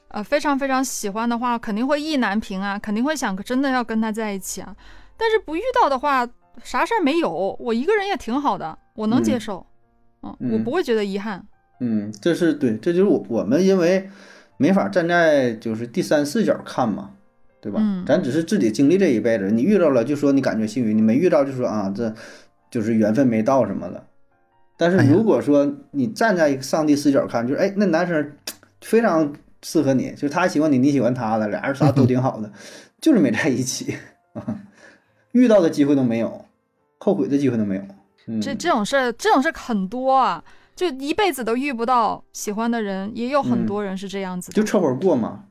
[0.09, 4.74] 呃，非常非常喜欢的话，肯定会意难平啊，肯定会想真的要跟他在一起啊。
[5.16, 6.27] 但是不遇到的话，
[6.62, 9.66] 啥事儿没有，我一个人也挺好的，我能接嗯受。
[10.22, 11.45] 嗯，嗯我不会觉得遗憾。
[11.81, 14.09] 嗯，这是对，这就是我我们因为
[14.57, 17.11] 没法站在就是第三视角看嘛，
[17.61, 17.79] 对吧？
[17.83, 22.14] 嗯咱只是自己经历这一辈子，你遇到了就说你感觉幸运，你没遇到就说啊这
[22.70, 24.07] 就是缘分没到什么的。
[24.79, 28.33] 但是如果说你站在一个上帝视角看，就是哎那男生
[28.83, 32.51] 非常适合你，就是他喜欢你，你喜欢他的，俩人啥都挺好的，
[33.01, 33.97] 就是没在一起，
[35.33, 36.45] 遇到的机会都没有，
[36.99, 37.83] 后悔的机会都没有。
[38.27, 40.43] 嗯，这这种事儿，这种事儿很多啊，
[40.77, 44.55] 就一辈子都遇不到喜欢的人，也有很嗯多人是这样子的。
[44.55, 45.45] 就凑合过嘛，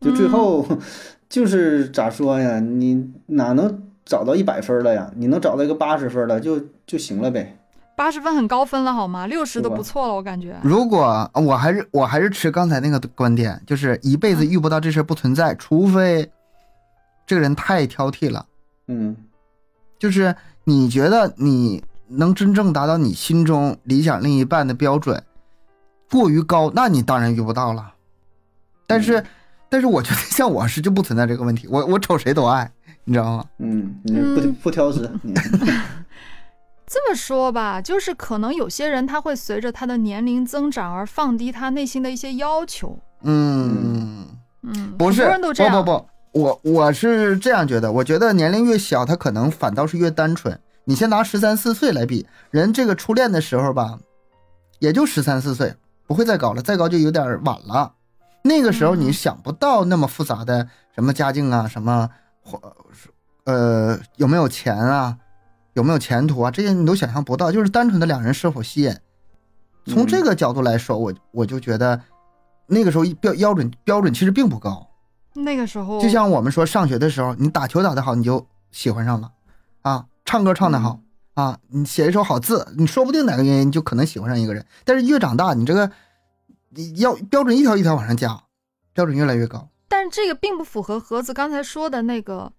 [0.00, 0.66] 就最后、
[1.30, 2.58] 就是咋说呀？
[2.60, 5.10] 你哪能找到一百分了呀？
[5.16, 7.56] 你能找到一个八十分的就就行了呗。
[7.96, 9.28] 八十分很高分了好吗？
[9.28, 10.56] 六十都不错了，我感觉。
[10.64, 16.28] 如果我还是我还是持刚才那个观点，就是一辈子遇不到这事儿不存在，除非
[17.24, 18.44] 这个人太挑剔了。
[18.88, 19.16] 嗯
[19.96, 21.82] 就是你觉得你
[22.16, 25.22] 能真正达到你心中理想另一半的标准
[26.10, 27.92] 过于高，那你当然遇不到了。
[28.86, 29.26] 但是，嗯
[29.70, 32.70] 但是我觉得像我是就不存在这个问题，我我瞅谁都爱，
[33.04, 33.44] 你知道吗？
[33.58, 35.34] 嗯，你不嗯不挑食，嗯
[36.86, 42.96] 这么说吧，就是可能有些人他会随着他的年龄增长而放低他内心的一些要求。
[43.22, 44.26] 嗯，
[44.62, 45.84] 嗯，不是，很多人都这样。
[45.84, 50.56] 不不不，我我是这样觉得，我觉得年龄越小，他可能反倒是越单纯。
[50.84, 53.98] 你先拿十三四岁来比，人这个初恋的时候吧，
[54.78, 55.74] 也就十三四岁，
[56.06, 57.94] 不会再高了，再高就有点晚了。
[58.42, 62.10] 那个时候你嗯想不到那么复杂的什么家境啊，什么
[63.44, 65.16] 呃有没有钱啊，
[65.72, 68.94] 有没有前途啊，这些你都想象不到，就是单纯的两人是否吸引。
[69.86, 72.00] 从这个角度来说，我我就觉得
[72.66, 74.88] 那个时候标标准标准其实并不高。
[75.34, 79.32] 那个时候，就像我们说上学的时候，你打球打得好，你就喜欢上了，
[79.82, 81.00] 啊，唱歌唱得好，
[81.34, 84.64] 啊，你写一首好字，你说不定哪个原因就可能喜欢上一个人。
[84.84, 85.90] 但是越长大，你这个
[86.70, 88.42] 你要标准一条一条往上加，
[88.92, 89.68] 标准越来越高。
[89.88, 92.52] 但是这个并不符合盒子刚才说的那个，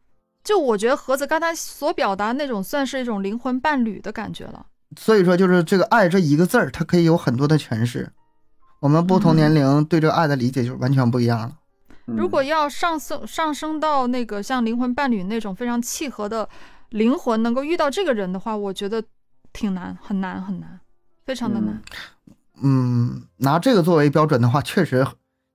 [0.43, 4.67] 就我觉得盒子刚才所表达那种算是一种灵魂伴侣的感觉了。
[4.97, 8.11] 所以说，就是这个“爱”这一个字儿，它可以有很多的诠释。
[8.79, 11.51] 我们不同年龄对这个爱的理解就完全不一样了。
[12.07, 16.47] 嗯如果要上升上升到那个像灵魂伴侣那种非常契合的
[16.95, 19.03] 灵魂，能够遇到这个人的话，我觉得
[19.51, 20.79] 挺难，很难，很难，
[21.25, 21.81] 非常的难。
[22.63, 25.05] 嗯，拿这个作为标准的话，确实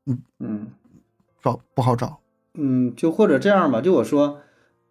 [0.04, 0.66] 嗯嗯
[1.42, 2.20] 找不好找。
[2.52, 4.42] 嗯，就或者这样吧，就我说，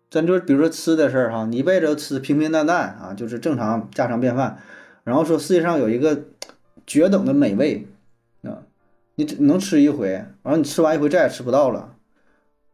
[0.09, 4.57] 咱就比如说吃的事儿哈，你一辈子都吃平平淡淡啊，就是正常家常便饭，
[5.03, 6.25] 然后说世界上有一个
[6.87, 7.87] 绝等的美味
[8.41, 8.63] 啊，
[9.13, 10.09] 你只能吃一回，
[10.41, 11.93] 然后你吃完一回再也吃不到了，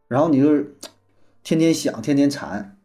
[0.08, 0.74] 然后你就是
[1.42, 2.75] 天天想，天天馋啊，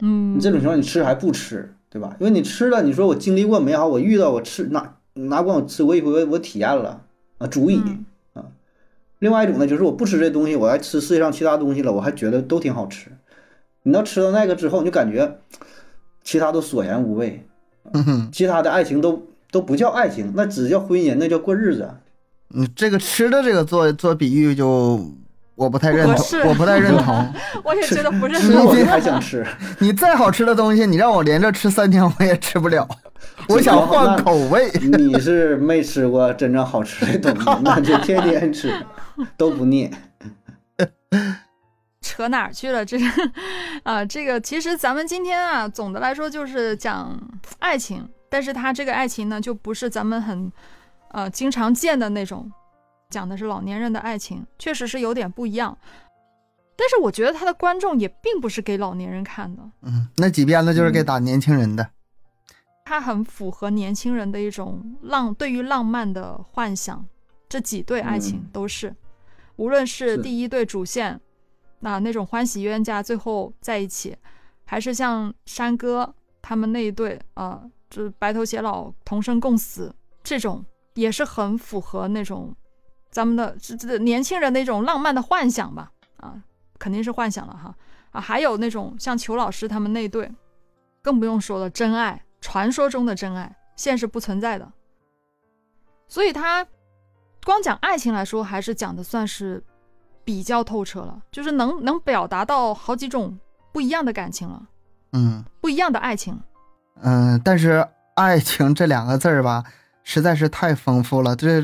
[0.00, 2.16] 嗯你，这种情况你吃还不吃，对吧？
[2.20, 7.02] 因为你吃了，你说我经历过美好，我遇到我吃哪哪管我吃过一回，我我体验了
[7.38, 7.76] 啊，足以。
[8.32, 8.44] 啊
[9.20, 13.10] 另外一种呢，就是我不吃这东西，我还吃世界上其他东西了，我还觉得都挺好吃。
[13.84, 15.38] 你到吃到那个之后，你就感觉
[16.22, 17.46] 其他都索然无味，
[17.92, 21.88] 嗯哼，其他的爱情都都不叫爱情，那只叫婚姻，那叫过日子。
[22.54, 25.12] 嗯，这个吃的这个做做比喻就
[25.54, 27.32] 我不太认同我不太认同。
[27.62, 28.66] 我也觉得不认吃同。
[28.66, 29.46] 我就还想吃，
[29.78, 32.88] 你再好吃的东西，你让我连着吃三天，我也吃不了。
[33.48, 34.70] 我想换口味。
[34.80, 38.72] 你是没吃过真正好吃的东西，那就天天吃
[39.36, 39.90] 都不腻。
[42.00, 42.84] 扯哪儿去了？
[42.84, 43.06] 这个
[43.82, 47.18] 啊，这个其实咱们今天啊，总的来说就是讲
[47.60, 50.52] 爱情，但是它这个爱情呢，就不是咱们很
[51.12, 52.50] 呃经常见的那种，
[53.14, 55.78] 讲的是老年人的爱情，确实是有点不一样。
[56.76, 61.88] 但是我觉得他的观众也并不是给老年人看的，嗯，那几遍呢，就是给打年轻人的。
[62.84, 67.06] 他很符合年轻人的一种浪对于浪漫的幻想。
[67.48, 68.92] 这几对爱情嗯都是，
[69.56, 71.20] 无论是是第一对主线，
[71.78, 74.16] 那那种欢喜冤家最后在一起，
[74.64, 76.12] 还是像山哥
[76.42, 79.94] 他们那一对啊，就是白头偕老、同生共死
[80.24, 82.52] 这种，也是很符合那种
[83.14, 86.34] 咱们的这这年轻人的一种浪漫的幻想吧啊，
[86.80, 87.72] 肯定是幻想了哈
[88.10, 90.28] 啊，还有那种像裘老师他们那一对，
[91.00, 94.68] 更不用说了，真爱，传说中的真爱，现实不存在的。
[96.08, 96.66] 所以他
[97.44, 99.62] 光讲爱情来说，还是讲的算是
[100.24, 103.38] 比较透彻了，就是能能表达到好几种
[103.72, 104.60] 不一样的感情了，
[105.12, 106.36] 嗯不一样的爱情。
[107.00, 107.86] 嗯，但是
[108.16, 109.62] 爱情这两个字儿吧，
[110.02, 111.36] 实在是太丰富了。
[111.36, 111.62] 这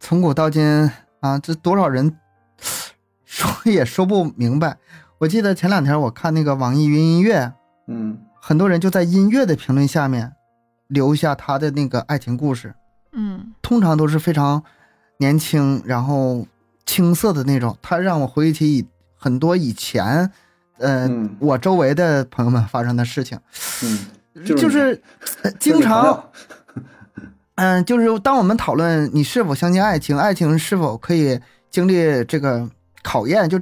[0.00, 0.90] 从古到今
[1.20, 2.16] 啊，这多少人
[3.24, 4.78] 说 也说不明白。
[5.18, 7.52] 我记得前两天我看那个网易云音乐，
[7.86, 8.18] 嗯。
[8.42, 10.32] 很多人就在音乐的评论下面
[10.88, 12.74] 留下他的那个爱情故事，
[13.12, 13.52] 嗯。
[13.60, 14.64] 通常都是非常
[15.18, 16.46] 年轻，然后
[16.86, 17.76] 青涩的那种。
[17.82, 20.32] 他让我回忆起以很多以前，
[20.78, 21.36] 呃，嗯。
[21.38, 23.38] 我周围的朋友们发生的事情，
[23.84, 25.00] 嗯，就是
[25.42, 26.24] 呃经常，友
[27.60, 31.38] 嗯、就是当我们讨论你是否相信爱情，爱情是否可以
[31.68, 32.66] 经历这个
[33.02, 33.60] 考验，就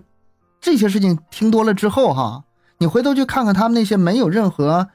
[0.60, 2.44] 这些事情听多了之后哈，
[2.78, 4.88] 你回头去看看他们那些没有任何，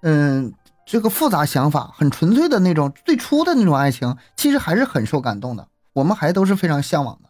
[0.00, 0.54] 嗯、
[0.86, 5.68] 这个复杂想法，很纯粹的那种最初的那种爱情，其实还是很受感动的。
[5.92, 7.28] 我们还都是非常向往的，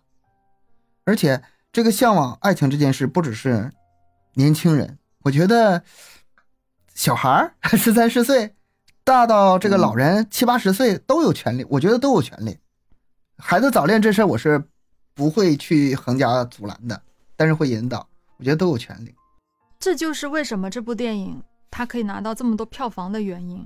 [1.05, 3.73] 而且这个向往爱情这件事，不只是
[4.35, 5.83] 年轻人，我觉得
[6.95, 8.55] 小孩儿十三四岁，
[9.07, 12.59] 大到这个老人七八十岁都有权利，我觉得都有权利。
[13.39, 14.61] 孩子早恋这事儿，我是
[15.15, 17.01] 不会去横加阻拦的，
[17.37, 18.05] 但是会引导，
[18.37, 19.15] 我觉得都有权利。
[19.79, 21.41] 这就是为什么这部电影
[21.71, 23.65] 它可以拿到这么多票房的原因。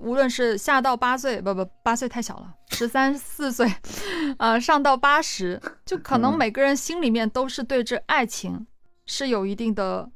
[0.00, 3.66] 无论是下到八岁，不不，八岁太小了，十三四岁，
[4.36, 8.66] 呃，上到八十，就可能嗯每个人心里面都是对这爱情
[9.06, 10.10] 是有一定的，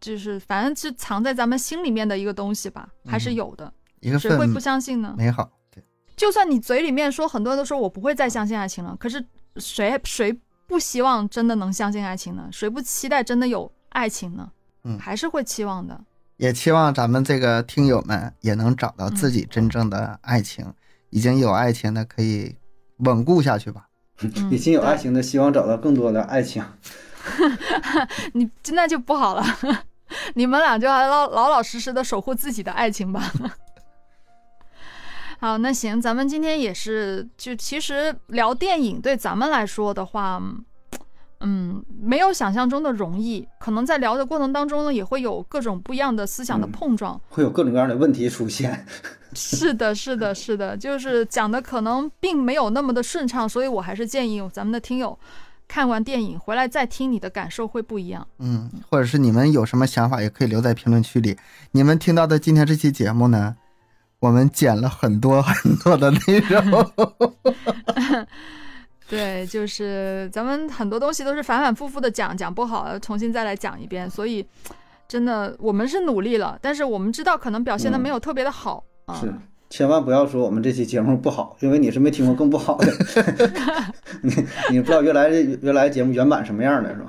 [0.00, 3.70] 就是反正是藏在咱们心里面的一个东西吧，还是嗯有的。
[4.00, 5.14] 一个谁会不相信呢？
[5.16, 5.50] 美好。
[5.70, 5.82] 对，
[6.16, 9.24] 就算你嘴里面说，很多人都说我不会再相信爱情了，可是
[9.56, 10.36] 谁谁
[10.66, 12.48] 不希望真的能相信爱情呢？
[12.52, 14.50] 谁不期待真的有爱情呢？
[14.84, 16.00] 嗯还是会期望的。
[16.36, 20.72] 也期望咱们这个听友们也能找到自己真正的爱情，
[21.10, 22.54] 已经有爱情的可以
[22.98, 23.88] 稳固下去吧。
[24.22, 26.64] 嗯已经有爱情的，希望找到更多的爱情。
[28.34, 29.44] 你那就不好了，
[30.34, 33.32] 你们俩就还老老老实实的守护自己的爱情吧。
[35.40, 40.42] 好，那行，咱们今天也是，就其实聊电影对咱们来说的话，
[41.40, 43.46] 嗯，没有想象中的容易。
[43.60, 47.20] 可能在聊的过程当中呢，也会有各种不一样的思想的嗯碰撞。
[47.28, 48.84] 会有各种各样的问题出现。
[49.34, 55.16] 是的，是的，是的，就是讲的可能并没有那么的顺畅，所以我还是建议咱们的听友
[55.68, 58.26] 看完电影回来再听，你的感受会不一样。
[58.38, 61.36] 嗯，或者是你们有什么想法，也可以留在评论区里。
[61.70, 63.54] 你们听到的今天这期节目呢，
[64.20, 66.92] 我们剪了很多 很多的内容。
[69.08, 74.44] 对，就是咱们很多东西都是反反复复的讲，讲不好重新再来讲一遍，所以
[75.06, 79.14] 真的我们是努力了，但是我们知道可能表现的没有特别的好啊。
[79.14, 79.32] 是，
[79.70, 82.92] 千万不要说我们这期节目不好，因为你是没听过更不好的。
[84.20, 84.34] 你
[84.70, 87.08] 你不知道原来原来节目原版什么样的是吧？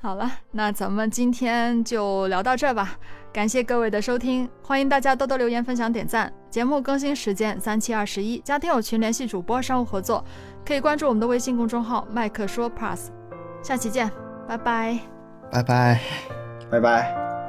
[0.00, 2.98] 好了，那咱们今天就聊到这儿吧。
[3.32, 6.32] 感谢各位的收听，欢迎大家多多留言、分享、点赞。
[6.50, 10.24] 节目更新时间三七二十一，加听友群联系主播商务合作，
[10.66, 13.08] 可以关注我们的微信公众号“麦克说 Plus”。
[13.62, 14.10] 下期见，
[14.48, 14.98] 拜拜。
[15.52, 16.00] 拜拜。
[16.70, 17.39] 拜拜。